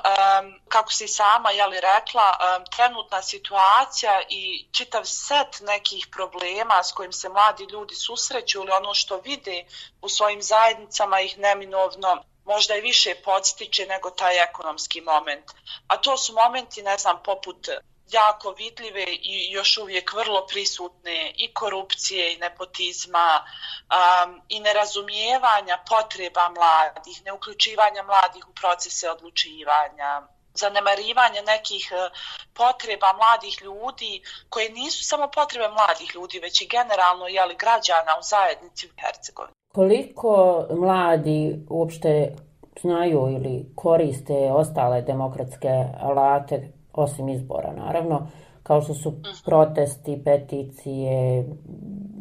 kako 0.69 0.93
si 0.93 1.09
sama 1.09 1.51
jeli, 1.51 1.81
rekla, 1.81 2.39
trenutna 2.77 3.23
situacija 3.23 4.23
i 4.29 4.69
čitav 4.73 5.05
set 5.05 5.61
nekih 5.61 6.07
problema 6.13 6.83
s 6.83 6.93
kojim 6.93 7.13
se 7.13 7.29
mladi 7.29 7.65
ljudi 7.65 7.95
susreću 7.95 8.59
ili 8.59 8.71
ono 8.71 8.95
što 8.95 9.17
vide 9.17 9.65
u 10.03 10.09
svojim 10.09 10.43
zajednicama 10.43 11.21
ih 11.21 11.39
neminovno 11.39 12.25
možda 12.45 12.77
i 12.77 12.81
više 12.81 13.15
podstiče 13.25 13.87
nego 13.87 14.11
taj 14.11 14.43
ekonomski 14.43 15.01
moment. 15.01 15.45
A 15.89 15.97
to 15.97 16.17
su 16.17 16.33
momenti, 16.33 16.83
ne 16.83 16.99
znam, 16.99 17.23
poput 17.23 17.69
jako 18.13 18.51
vidljive 18.51 19.05
i 19.09 19.51
još 19.51 19.79
uvijek 19.79 20.13
vrlo 20.13 20.47
prisutne 20.47 21.33
i 21.37 21.55
korupcije 21.55 22.35
i 22.35 22.39
nepotizma 22.39 23.29
um, 23.45 24.43
i 24.49 24.61
nerazumijevanja 24.61 25.79
potreba 25.91 26.49
mladih, 26.49 27.25
neuključivanja 27.25 28.03
mladih 28.03 28.49
u 28.49 28.53
procese 28.53 29.11
odlučivanja, 29.11 30.23
zanemarivanje 30.55 31.43
nekih 31.43 31.93
e, 31.93 32.11
potreba 32.55 33.11
mladih 33.21 33.55
ljudi 33.63 34.23
koje 34.49 34.71
nisu 34.71 35.05
samo 35.05 35.29
potrebe 35.35 35.69
mladih 35.69 36.11
ljudi, 36.15 36.39
već 36.39 36.61
i 36.61 36.69
generalno 36.77 37.27
jeli, 37.27 37.57
građana 37.65 38.13
u 38.21 38.23
zajednici 38.23 38.87
u 38.87 38.91
Hercegovini. 39.01 39.55
Koliko 39.75 40.65
mladi 40.71 41.67
uopšte 41.71 42.37
znaju 42.81 43.21
ili 43.37 43.73
koriste 43.75 44.53
ostale 44.53 45.03
demokratske 45.03 45.75
alate 46.01 46.76
osim 46.97 47.29
izbora 47.29 47.73
naravno, 47.73 48.27
kao 48.63 48.83
što 48.83 48.95
su 48.95 49.13
protesti, 49.45 50.23
peticije, 50.25 51.45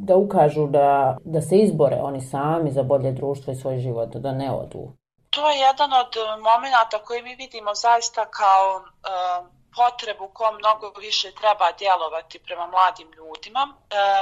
da 0.07 0.15
ukažu 0.15 0.67
da, 0.67 1.17
da 1.23 1.41
se 1.41 1.57
izbore 1.57 1.95
oni 2.01 2.21
sami 2.21 2.71
za 2.71 2.83
bolje 2.83 3.11
društvo 3.11 3.53
i 3.53 3.55
svoj 3.55 3.79
život, 3.79 4.09
da 4.15 4.31
ne 4.31 4.51
odu. 4.51 4.91
To 5.29 5.49
je 5.49 5.59
jedan 5.59 5.93
od 5.93 6.11
momenta 6.43 6.99
koji 7.05 7.21
mi 7.21 7.35
vidimo 7.35 7.73
zaista 7.73 8.25
kao 8.25 8.67
uh, 8.77 9.55
potrebu 9.75 10.27
ko 10.33 10.51
mnogo 10.51 10.88
više 10.99 11.31
treba 11.31 11.71
djelovati 11.71 12.39
prema 12.39 12.67
mladim 12.67 13.11
ljudima. 13.17 13.63
E, 13.69 13.73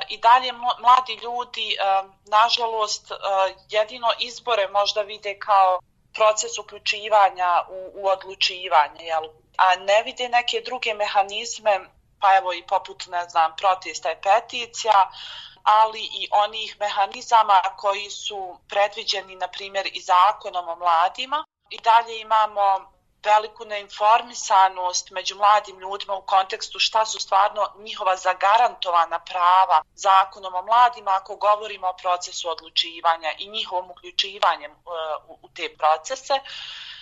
I 0.09 0.17
dalje 0.17 0.51
mladi 0.83 1.15
ljudi, 1.23 1.67
e, 1.73 1.77
nažalost, 2.37 3.11
e, 3.11 3.15
jedino 3.69 4.09
izbore 4.19 4.67
možda 4.67 5.01
vide 5.01 5.39
kao 5.39 5.79
proces 6.13 6.57
uključivanja 6.57 7.49
u, 7.69 7.79
u 7.99 8.07
odlučivanje, 8.07 9.03
jel, 9.11 9.23
a 9.57 9.75
ne 9.75 10.03
vide 10.03 10.29
neke 10.29 10.61
druge 10.61 10.93
mehanizme, 10.93 11.79
pa 12.21 12.37
evo 12.37 12.53
i 12.53 12.63
poput, 12.67 13.07
ne 13.07 13.29
znam, 13.29 13.55
protesta 13.55 14.11
i 14.11 14.21
peticija, 14.21 15.11
ali 15.63 15.99
i 15.99 16.27
onih 16.31 16.75
mehanizama 16.79 17.61
koji 17.77 18.09
su 18.09 18.59
predviđeni, 18.67 19.35
na 19.35 19.47
primjer, 19.47 19.89
i 19.93 20.01
zakonom 20.01 20.67
o 20.67 20.75
mladima. 20.75 21.45
I 21.69 21.77
dalje 21.77 22.19
imamo 22.19 22.93
veliku 23.25 23.65
neinformisanost 23.65 25.11
među 25.11 25.35
mladim 25.35 25.79
ljudima 25.79 26.13
u 26.15 26.21
kontekstu 26.21 26.79
šta 26.79 27.05
su 27.05 27.19
stvarno 27.19 27.71
njihova 27.77 28.15
zagarantovana 28.15 29.19
prava 29.19 29.81
zakonom 29.95 30.55
o 30.55 30.61
mladima 30.61 31.11
ako 31.11 31.35
govorimo 31.35 31.87
o 31.87 31.97
procesu 32.01 32.49
odlučivanja 32.49 33.31
i 33.39 33.47
njihovom 33.47 33.91
uključivanjem 33.91 34.71
e, 34.71 34.75
u 35.27 35.49
te 35.55 35.75
procese. 35.77 36.33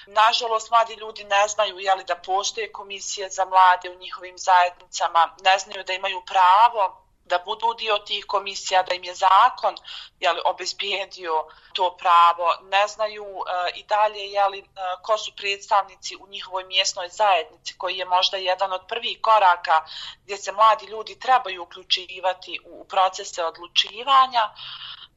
Nažalost, 0.06 0.72
mladi 0.72 0.94
ljudi 0.94 1.24
ne 1.24 1.48
znaju 1.48 1.80
jeli, 1.80 2.04
da 2.04 2.16
postoje 2.16 2.72
komisije 2.72 3.30
za 3.30 3.46
mlade 3.46 3.90
u 3.90 4.00
njihovim 4.00 4.38
zajednicama, 4.38 5.36
ne 5.44 5.60
znaju 5.60 5.84
da 5.84 5.94
imaju 5.94 6.22
pravo 6.26 7.02
da 7.32 7.38
budu 7.46 7.74
dio 7.74 7.98
tih 7.98 8.26
komisija, 8.26 8.84
da 8.84 8.94
im 8.96 9.04
je 9.04 9.14
zakon 9.16 9.76
jeli, 10.20 10.42
obezbijedio 10.46 11.46
to 11.74 11.98
pravo, 11.98 12.48
ne 12.62 12.88
znaju 12.88 13.26
e, 13.26 13.72
i 13.76 13.84
dalje 13.84 14.20
jeli, 14.20 14.60
e, 14.60 14.64
ko 15.02 15.18
su 15.18 15.32
predstavnici 15.36 16.16
u 16.16 16.28
njihovoj 16.28 16.64
mjesnoj 16.64 17.10
zajednici, 17.10 17.78
koji 17.78 17.98
je 17.98 18.06
možda 18.06 18.38
jedan 18.38 18.74
od 18.74 18.82
prvih 18.88 19.18
koraka 19.22 19.86
gdje 20.24 20.38
se 20.38 20.52
mladi 20.52 20.86
ljudi 20.86 21.20
trebaju 21.20 21.64
uključivati 21.64 22.60
u, 22.66 22.82
u 22.82 22.84
procese 22.84 23.46
odlučivanja. 23.46 24.44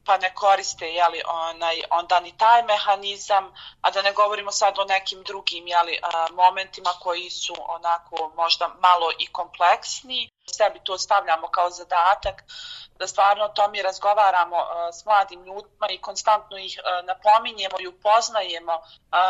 Pa 0.05 0.17
ne 0.17 0.33
koriste 0.33 0.87
jeli, 0.87 1.21
onaj, 1.27 1.81
onda 1.89 2.19
ni 2.19 2.37
taj 2.37 2.63
mehanizam, 2.63 3.53
a 3.81 3.91
da 3.91 4.01
ne 4.01 4.11
govorimo 4.13 4.51
sad 4.51 4.79
o 4.79 4.85
nekim 4.85 5.23
drugim 5.23 5.67
jeli, 5.67 5.99
momentima 6.33 6.89
koji 6.99 7.29
su 7.29 7.55
onako 7.67 8.31
možda 8.35 8.67
malo 8.67 9.11
i 9.19 9.27
kompleksni. 9.27 10.29
Sebi 10.47 10.79
to 10.83 10.97
stavljamo 10.97 11.47
kao 11.47 11.69
zadatak 11.69 12.43
da 12.99 13.07
stvarno 13.07 13.45
o 13.45 13.49
tome 13.49 13.81
razgovaramo 13.81 14.57
s 14.93 15.05
mladim 15.05 15.39
ljudima 15.45 15.87
i 15.89 16.01
konstantno 16.01 16.57
ih 16.57 16.79
napominjemo 17.03 17.77
i 17.79 17.87
upoznajemo 17.87 18.81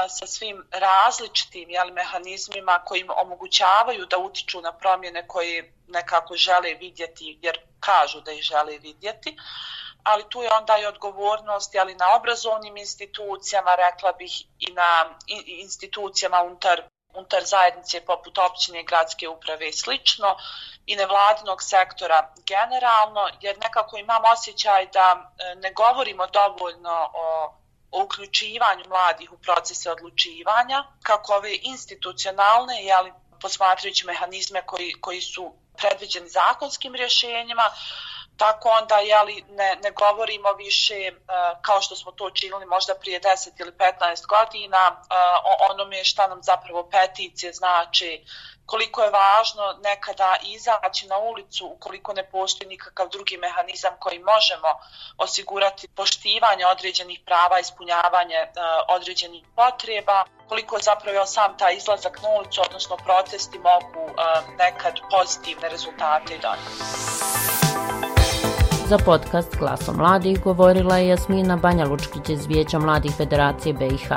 sa 0.09 0.27
svim 0.27 0.67
različitim 0.71 1.69
jeli, 1.69 1.91
mehanizmima 1.91 2.81
koji 2.85 2.99
im 3.01 3.09
omogućavaju 3.09 4.05
da 4.05 4.17
utiču 4.17 4.61
na 4.61 4.71
promjene 4.71 5.27
koje 5.27 5.73
nekako 5.87 6.35
žele 6.35 6.73
vidjeti 6.73 7.39
jer 7.41 7.59
kažu 7.79 8.21
da 8.21 8.31
ih 8.31 8.41
žele 8.41 8.77
vidjeti 8.77 9.37
ali 10.05 10.23
tu 10.29 10.41
je 10.43 10.53
onda 10.53 10.77
i 10.77 10.85
odgovornost 10.85 11.75
ali 11.75 11.95
na 11.95 12.15
obrazovnim 12.15 12.77
institucijama, 12.77 13.75
rekla 13.75 14.11
bih 14.11 14.43
i 14.59 14.71
na 14.71 15.17
institucijama 15.45 16.43
unutar, 16.43 16.81
unutar 17.13 17.43
zajednice 17.43 18.05
poput 18.05 18.37
općine, 18.37 18.83
gradske 18.83 19.27
uprave 19.27 19.69
i 19.69 19.73
slično 19.73 20.37
i 20.85 20.95
nevladinog 20.95 21.63
sektora 21.63 22.33
generalno, 22.45 23.29
jer 23.41 23.57
nekako 23.57 23.97
imam 23.97 24.21
osjećaj 24.33 24.87
da 24.93 25.33
e, 25.37 25.55
ne 25.55 25.71
govorimo 25.73 26.27
dovoljno 26.27 27.09
o 27.13 27.55
o 27.95 28.03
uključivanju 28.03 28.83
mladih 28.87 29.31
u 29.31 29.37
procese 29.37 29.91
odlučivanja, 29.91 30.83
kako 31.03 31.33
ove 31.33 31.57
institucionalne, 31.61 32.83
jeli, 32.83 33.13
posmatrajući 33.41 34.05
mehanizme 34.05 34.61
koji, 34.65 34.93
koji 35.01 35.21
su 35.21 35.53
predviđeni 35.77 36.29
zakonskim 36.29 36.95
rješenjima, 36.95 37.63
tako 38.37 38.69
onda 38.69 38.95
jeli, 38.95 39.43
ne, 39.49 39.77
ne 39.83 39.91
govorimo 39.91 40.53
više 40.53 41.11
uh, 41.11 41.61
kao 41.61 41.81
što 41.81 41.95
smo 41.95 42.11
to 42.11 42.29
činili 42.29 42.65
možda 42.65 42.95
prije 42.95 43.21
10 43.21 43.61
ili 43.61 43.71
15 43.71 44.27
godina 44.27 44.91
uh, 44.91 45.05
o 45.45 45.71
onome 45.71 46.03
šta 46.03 46.27
nam 46.27 46.43
zapravo 46.43 46.89
peticije 46.89 47.53
znači 47.53 48.25
koliko 48.65 49.03
je 49.03 49.09
važno 49.09 49.79
nekada 49.83 50.35
izaći 50.43 51.07
na 51.07 51.17
ulicu 51.17 51.65
ukoliko 51.65 52.13
ne 52.13 52.29
postoji 52.29 52.69
nikakav 52.69 53.09
drugi 53.09 53.37
mehanizam 53.37 53.93
koji 53.99 54.19
možemo 54.19 54.67
osigurati 55.17 55.87
poštivanje 55.87 56.65
određenih 56.65 57.19
prava, 57.25 57.59
ispunjavanje 57.59 58.39
uh, 58.41 58.51
određenih 58.87 59.43
potreba, 59.55 60.23
koliko 60.49 60.79
zapravo 60.79 61.25
sam 61.25 61.57
taj 61.57 61.75
izlazak 61.75 62.21
na 62.21 62.29
ulicu, 62.29 62.61
odnosno 62.61 62.97
protesti 62.97 63.59
mogu 63.59 64.03
uh, 64.05 64.13
nekad 64.57 64.99
pozitivne 65.11 65.69
rezultate 65.69 66.37
donijeti. 66.37 67.54
Za 68.89 68.97
podcast 68.97 69.57
Glasom 69.59 69.95
mladih 69.97 70.43
govorila 70.43 70.97
je 70.97 71.07
Jasmina 71.07 71.57
Banja 71.57 71.85
Lučkić 71.85 72.29
iz 72.29 72.45
Vijeća 72.45 72.79
mladih 72.79 73.11
federacije 73.17 73.73
BiH. 73.73 74.11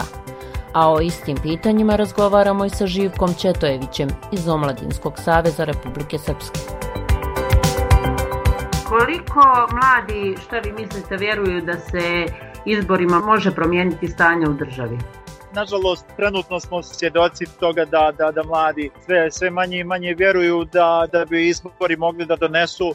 A 0.72 0.92
o 0.92 1.00
istim 1.00 1.36
pitanjima 1.42 1.96
razgovaramo 1.96 2.64
i 2.64 2.70
sa 2.70 2.86
Živkom 2.86 3.34
Četojevićem 3.34 4.08
iz 4.32 4.48
Omladinskog 4.48 5.18
saveza 5.18 5.64
Republike 5.64 6.18
Srpske. 6.18 6.58
Koliko 8.88 9.42
mladi, 9.72 10.36
šta 10.42 10.58
vi 10.58 10.72
mislite, 10.72 11.16
vjeruju 11.16 11.60
da 11.60 11.74
se 11.78 12.26
izborima 12.64 13.18
može 13.18 13.50
promijeniti 13.54 14.08
stanje 14.08 14.48
u 14.48 14.52
državi? 14.52 14.98
Nažalost, 15.54 16.06
trenutno 16.16 16.60
smo 16.60 16.82
svjedoci 16.82 17.44
toga 17.60 17.84
da, 17.84 18.12
da, 18.18 18.30
da 18.30 18.42
mladi 18.44 18.90
sve, 19.04 19.30
sve 19.30 19.50
manje 19.50 19.78
i 19.78 19.84
manje 19.84 20.14
vjeruju 20.18 20.64
da, 20.64 21.06
da 21.12 21.24
bi 21.24 21.48
izbori 21.48 21.96
mogli 21.96 22.26
da 22.26 22.36
donesu 22.36 22.94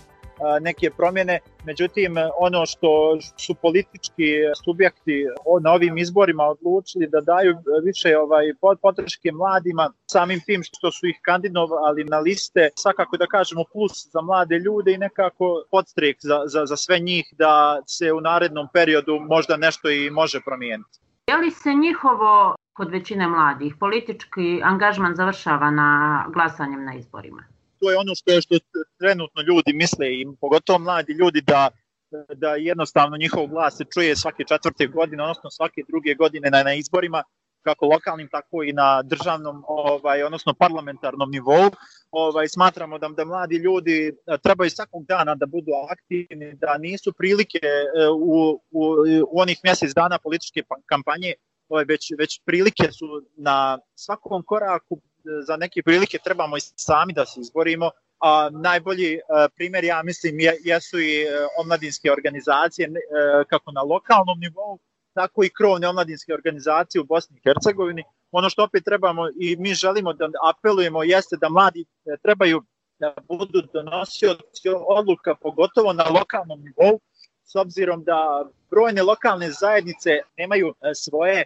neke 0.61 0.89
promjene. 0.89 1.39
Međutim, 1.65 2.15
ono 2.39 2.65
što 2.65 3.17
su 3.37 3.55
politički 3.55 4.29
subjekti 4.65 5.25
na 5.61 5.71
ovim 5.71 5.97
izborima 5.97 6.43
odlučili 6.43 7.07
da 7.07 7.21
daju 7.21 7.55
više 7.83 8.17
ovaj 8.17 8.45
podrške 8.81 9.31
mladima, 9.31 9.91
samim 10.11 10.39
tim 10.45 10.61
što 10.63 10.91
su 10.91 11.07
ih 11.07 11.19
kandidovali 11.21 12.03
na 12.03 12.19
liste, 12.19 12.69
svakako 12.75 13.17
da 13.17 13.27
kažemo 13.27 13.63
plus 13.73 14.11
za 14.11 14.21
mlade 14.21 14.59
ljude 14.59 14.93
i 14.93 14.97
nekako 14.97 15.63
podstrek 15.71 16.17
za, 16.19 16.41
za, 16.45 16.65
za 16.65 16.77
sve 16.77 16.99
njih 16.99 17.25
da 17.37 17.81
se 17.87 18.13
u 18.13 18.21
narednom 18.21 18.67
periodu 18.73 19.19
možda 19.19 19.57
nešto 19.57 19.89
i 19.89 20.09
može 20.09 20.41
promijeniti. 20.45 20.99
Je 21.27 21.37
li 21.37 21.51
se 21.51 21.73
njihovo, 21.73 22.55
kod 22.73 22.91
većine 22.91 23.27
mladih, 23.27 23.75
politički 23.79 24.61
angažman 24.63 25.15
završava 25.15 25.71
na 25.71 26.25
glasanjem 26.33 26.85
na 26.85 26.95
izborima? 26.95 27.43
To 27.83 27.91
je 27.91 27.97
ono 27.97 28.15
što 28.15 28.31
je 28.31 28.41
što 28.41 28.55
trenutno 28.99 29.41
ljudi 29.41 29.73
misle 29.73 30.07
i 30.13 30.25
pogotovo 30.41 30.79
mladi 30.79 31.13
ljudi 31.13 31.41
da 31.41 31.69
da 32.35 32.55
jednostavno 32.55 33.17
njihov 33.17 33.47
glas 33.47 33.77
se 33.77 33.83
čuje 33.93 34.15
svake 34.15 34.43
četvrte 34.43 34.87
godine, 34.87 35.23
odnosno 35.23 35.49
svake 35.51 35.81
druge 35.87 36.13
godine 36.15 36.49
na, 36.49 36.63
na 36.63 36.73
izborima, 36.73 37.23
kako 37.63 37.85
lokalnim, 37.85 38.27
tako 38.31 38.63
i 38.63 38.73
na 38.73 39.01
državnom, 39.01 39.63
ovaj, 39.67 40.23
odnosno 40.23 40.53
parlamentarnom 40.53 41.31
nivou. 41.31 41.69
Ovaj, 42.11 42.47
smatramo 42.47 42.97
da, 42.97 43.09
da 43.09 43.25
mladi 43.25 43.55
ljudi 43.55 44.07
eh, 44.07 44.37
trebaju 44.43 44.69
svakog 44.69 45.05
dana 45.05 45.35
da 45.35 45.45
budu 45.45 45.71
aktivni, 45.89 46.55
da 46.55 46.77
nisu 46.77 47.13
prilike 47.13 47.59
eh, 47.63 48.09
u, 48.09 48.61
u, 48.71 48.81
u 49.31 49.39
onih 49.39 49.59
mjesec 49.63 49.93
dana 49.93 50.19
političke 50.23 50.63
pa-, 50.67 50.81
kampanje, 50.85 51.33
ovaj, 51.69 51.85
već, 51.87 52.11
već 52.17 52.41
prilike 52.45 52.91
su 52.91 53.05
na 53.37 53.79
svakom 53.95 54.43
koraku 54.45 55.01
za 55.47 55.57
neke 55.57 55.83
prilike 55.83 56.17
trebamo 56.23 56.57
i 56.57 56.61
sami 56.61 57.13
da 57.13 57.25
se 57.25 57.39
izborimo. 57.41 57.91
A 58.19 58.49
najbolji 58.51 59.13
e, 59.13 59.19
primjer, 59.55 59.83
ja 59.83 60.03
mislim, 60.03 60.35
jesu 60.63 60.99
i 60.99 61.21
e, 61.21 61.27
omladinske 61.59 62.11
organizacije, 62.11 62.87
e, 62.87 62.91
kako 63.49 63.71
na 63.71 63.81
lokalnom 63.81 64.39
nivou, 64.39 64.79
tako 65.13 65.43
i 65.43 65.49
krovne 65.49 65.87
omladinske 65.87 66.33
organizacije 66.33 67.01
u 67.01 67.05
Bosni 67.05 67.37
i 67.37 67.41
Hercegovini. 67.43 68.03
Ono 68.31 68.49
što 68.49 68.63
opet 68.63 68.83
trebamo 68.85 69.29
i 69.39 69.55
mi 69.59 69.73
želimo 69.73 70.13
da 70.13 70.29
apelujemo 70.49 71.03
jeste 71.03 71.37
da 71.41 71.49
mladi 71.49 71.85
trebaju 72.21 72.63
da 72.99 73.13
budu 73.27 73.61
donosioci 73.73 74.69
odluka, 74.87 75.35
pogotovo 75.35 75.93
na 75.93 76.03
lokalnom 76.03 76.59
nivou, 76.61 76.99
s 77.43 77.55
obzirom 77.55 78.03
da 78.03 78.49
brojne 78.69 79.03
lokalne 79.03 79.51
zajednice 79.51 80.09
nemaju 80.37 80.73
svoje 80.95 81.45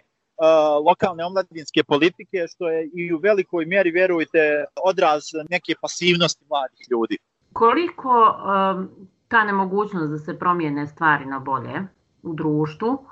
lokalne 0.84 1.24
omladinske 1.24 1.84
politike, 1.84 2.46
što 2.48 2.68
je 2.68 2.90
i 2.94 3.12
u 3.12 3.18
velikoj 3.18 3.64
mjeri, 3.64 3.90
vjerujte, 3.90 4.64
odraz 4.84 5.22
neke 5.50 5.74
pasivnosti 5.80 6.44
mladih 6.48 6.86
ljudi. 6.90 7.18
Koliko 7.52 8.10
um, 8.10 8.88
ta 9.28 9.44
nemogućnost 9.44 10.10
da 10.10 10.18
se 10.18 10.38
promijene 10.38 10.86
stvari 10.86 11.26
na 11.26 11.38
bolje 11.38 11.80
u 12.22 12.34
društvu 12.34 13.06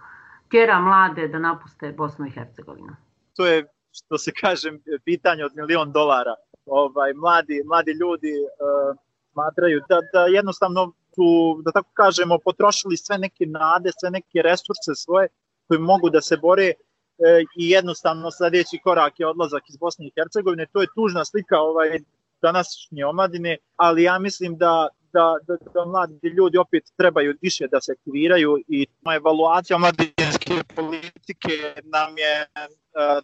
tjera 0.51 0.81
mlade 0.81 1.29
da 1.29 1.39
napuste 1.39 1.93
Bosnu 1.93 2.27
i 2.27 2.31
Hercegovinu? 2.31 2.97
To 3.37 3.47
je, 3.47 3.67
što 3.93 4.19
se 4.19 4.33
kaže, 4.41 4.73
pitanje 5.05 5.45
od 5.45 5.53
milion 5.57 5.93
dolara. 5.93 6.35
Ovaj, 6.67 7.13
mladi, 7.15 7.63
mladi 7.65 7.93
ljudi 7.93 8.33
uh, 8.33 8.97
smatraju 9.33 9.81
da, 9.89 9.99
da 10.13 10.27
jednostavno 10.27 10.93
su, 11.15 11.63
da 11.65 11.73
tako 11.73 11.91
kažemo, 11.93 12.39
potrošili 12.39 12.97
sve 12.97 13.19
neke 13.19 13.47
nade, 13.47 13.91
sve 14.01 14.11
neke 14.11 14.43
resurse 14.43 14.95
svoje 14.95 15.29
koji 15.69 15.81
mogu 15.81 16.11
da 16.11 16.21
se 16.21 16.37
bore 16.37 16.65
e, 16.65 16.75
E, 17.19 17.45
i 17.57 17.71
jednostavno 17.71 18.31
sljedeći 18.31 18.79
korak 18.85 19.21
je 19.21 19.27
odlazak 19.27 19.63
iz 19.69 19.77
Bosne 19.77 20.07
i 20.07 20.13
Hercegovine. 20.17 20.67
To 20.73 20.81
je 20.81 20.89
tužna 20.95 21.25
slika 21.25 21.61
ovaj 21.61 21.99
današnje 22.43 23.07
omladine, 23.07 23.57
ali 23.77 24.03
ja 24.03 24.19
mislim 24.19 24.57
da 24.57 24.89
da, 25.17 25.37
da, 25.47 25.57
da 25.75 25.85
mladi 25.85 26.29
ljudi 26.29 26.59
opet 26.59 26.85
trebaju 26.97 27.35
više 27.43 27.67
da 27.73 27.81
se 27.81 27.93
aktiviraju 27.93 28.59
i 28.69 28.87
moja 29.05 29.17
evaluacija 29.17 29.79
mladinske 29.79 30.55
politike 30.75 31.55
nam 31.85 32.19
je 32.19 32.35
e, 32.41 32.47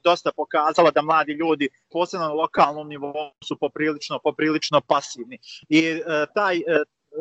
dosta 0.04 0.30
pokazala 0.36 0.90
da 0.90 1.02
mladi 1.02 1.32
ljudi, 1.32 1.68
posebno 1.90 2.26
na 2.26 2.32
lokalnom 2.32 2.88
nivou, 2.88 3.12
su 3.48 3.56
poprilično, 3.56 4.18
poprilično 4.24 4.80
pasivni. 4.80 5.38
I 5.68 5.78
e, 5.78 6.26
taj, 6.34 6.56
e, 6.56 6.62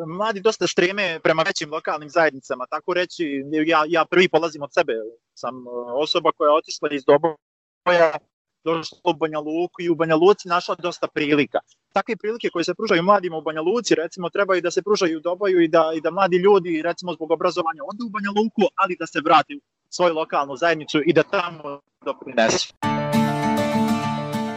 mladi 0.06 0.40
dosta 0.40 0.66
streme 0.66 1.20
prema 1.22 1.42
većim 1.42 1.72
lokalnim 1.72 2.08
zajednicama, 2.08 2.66
tako 2.70 2.94
reći, 2.94 3.44
ja, 3.66 3.84
ja 3.88 4.04
prvi 4.04 4.28
polazim 4.28 4.62
od 4.62 4.74
sebe, 4.74 4.92
sam 5.34 5.54
e, 5.54 5.92
osoba 5.92 6.32
koja 6.32 6.48
je 6.48 6.56
otišla 6.56 6.88
iz 6.92 7.04
Doboja, 7.04 8.12
došla 8.64 8.98
u 9.04 9.12
Banja 9.14 9.38
Luku 9.38 9.82
i 9.82 9.90
u 9.90 9.94
Banja 9.94 10.16
Luci 10.16 10.48
našla 10.48 10.74
dosta 10.74 11.06
prilika. 11.06 11.58
Takve 11.92 12.16
prilike 12.16 12.48
koje 12.52 12.64
se 12.64 12.74
pružaju 12.74 13.02
mladima 13.02 13.36
u 13.36 13.42
Banja 13.42 13.60
Luci, 13.60 13.94
recimo, 13.94 14.30
trebaju 14.30 14.60
da 14.60 14.70
se 14.70 14.82
pružaju 14.82 15.18
u 15.18 15.20
Doboju 15.20 15.60
i 15.60 15.68
da, 15.68 15.92
i 15.96 16.00
da 16.00 16.10
mladi 16.10 16.36
ljudi, 16.36 16.82
recimo, 16.82 17.14
zbog 17.14 17.30
obrazovanja 17.30 17.82
odu 17.82 18.06
u 18.06 18.10
Banja 18.10 18.30
Luku, 18.30 18.62
ali 18.74 18.96
da 18.98 19.06
se 19.06 19.20
vrati 19.24 19.56
u 19.56 19.60
svoju 19.88 20.14
lokalnu 20.14 20.56
zajednicu 20.56 21.00
i 21.06 21.12
da 21.12 21.22
tamo 21.22 21.80
doprinesu. 22.04 22.74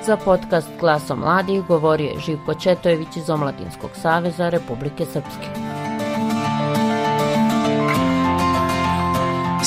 Za 0.05 0.17
podcast 0.17 0.67
Glasom 0.79 1.19
mladih 1.19 1.63
govorio 1.67 2.09
je 2.09 2.19
Živko 2.19 2.53
Četojević 2.53 3.17
iz 3.17 3.29
Omladinskog 3.29 3.89
saveza 4.01 4.49
Republike 4.49 5.05
Srpske. 5.05 5.47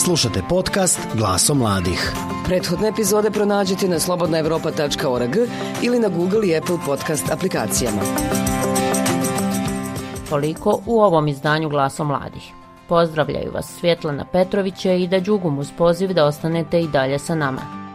Slušate 0.04 0.42
podcast 0.48 1.00
Glasom 1.14 1.58
mladih. 1.58 2.12
Prethodne 2.44 2.88
epizode 2.88 3.30
pronađite 3.30 3.88
na 3.88 3.98
slobodnaevropa.org 3.98 5.36
ili 5.82 5.98
na 5.98 6.08
Google 6.08 6.48
i 6.48 6.56
Apple 6.56 6.76
podcast 6.86 7.30
aplikacijama. 7.30 8.00
Toliko 10.28 10.80
u 10.86 11.00
ovom 11.00 11.28
izdanju 11.28 11.68
Glasom 11.68 12.06
mladih. 12.06 12.52
Pozdravljaju 12.88 13.52
vas 13.54 13.76
Svjetlana 13.80 14.24
Petrovića 14.32 14.92
i 14.92 15.08
da 15.08 15.20
Đugum 15.20 15.58
uz 15.58 15.72
poziv 15.78 16.12
da 16.12 16.24
ostanete 16.24 16.80
i 16.80 16.88
dalje 16.88 17.18
sa 17.18 17.34
nama. 17.34 17.87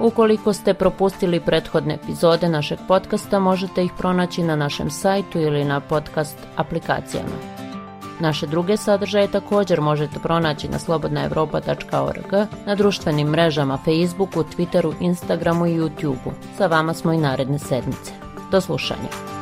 Ukoliko 0.00 0.52
ste 0.52 0.74
propustili 0.74 1.40
prethodne 1.40 1.94
epizode 1.94 2.48
našeg 2.48 2.78
podcasta, 2.88 3.38
možete 3.38 3.84
ih 3.84 3.92
pronaći 3.98 4.42
na 4.42 4.56
našem 4.56 4.90
sajtu 4.90 5.38
ili 5.38 5.64
na 5.64 5.80
podcast 5.80 6.38
aplikacijama. 6.56 7.58
Naše 8.20 8.46
druge 8.46 8.76
sadržaje 8.76 9.28
također 9.28 9.80
možete 9.80 10.18
pronaći 10.18 10.68
na 10.68 10.78
slobodnaevropa.org, 10.78 12.32
na 12.66 12.74
društvenim 12.74 13.28
mrežama 13.28 13.76
Facebooku, 13.76 14.44
Twitteru, 14.44 14.94
Instagramu 15.00 15.66
i 15.66 15.78
YouTubeu. 15.80 16.32
Sa 16.56 16.66
vama 16.66 16.94
smo 16.94 17.12
i 17.12 17.18
naredne 17.18 17.58
sedmice. 17.58 18.12
Do 18.50 18.60
slušanja. 18.60 19.37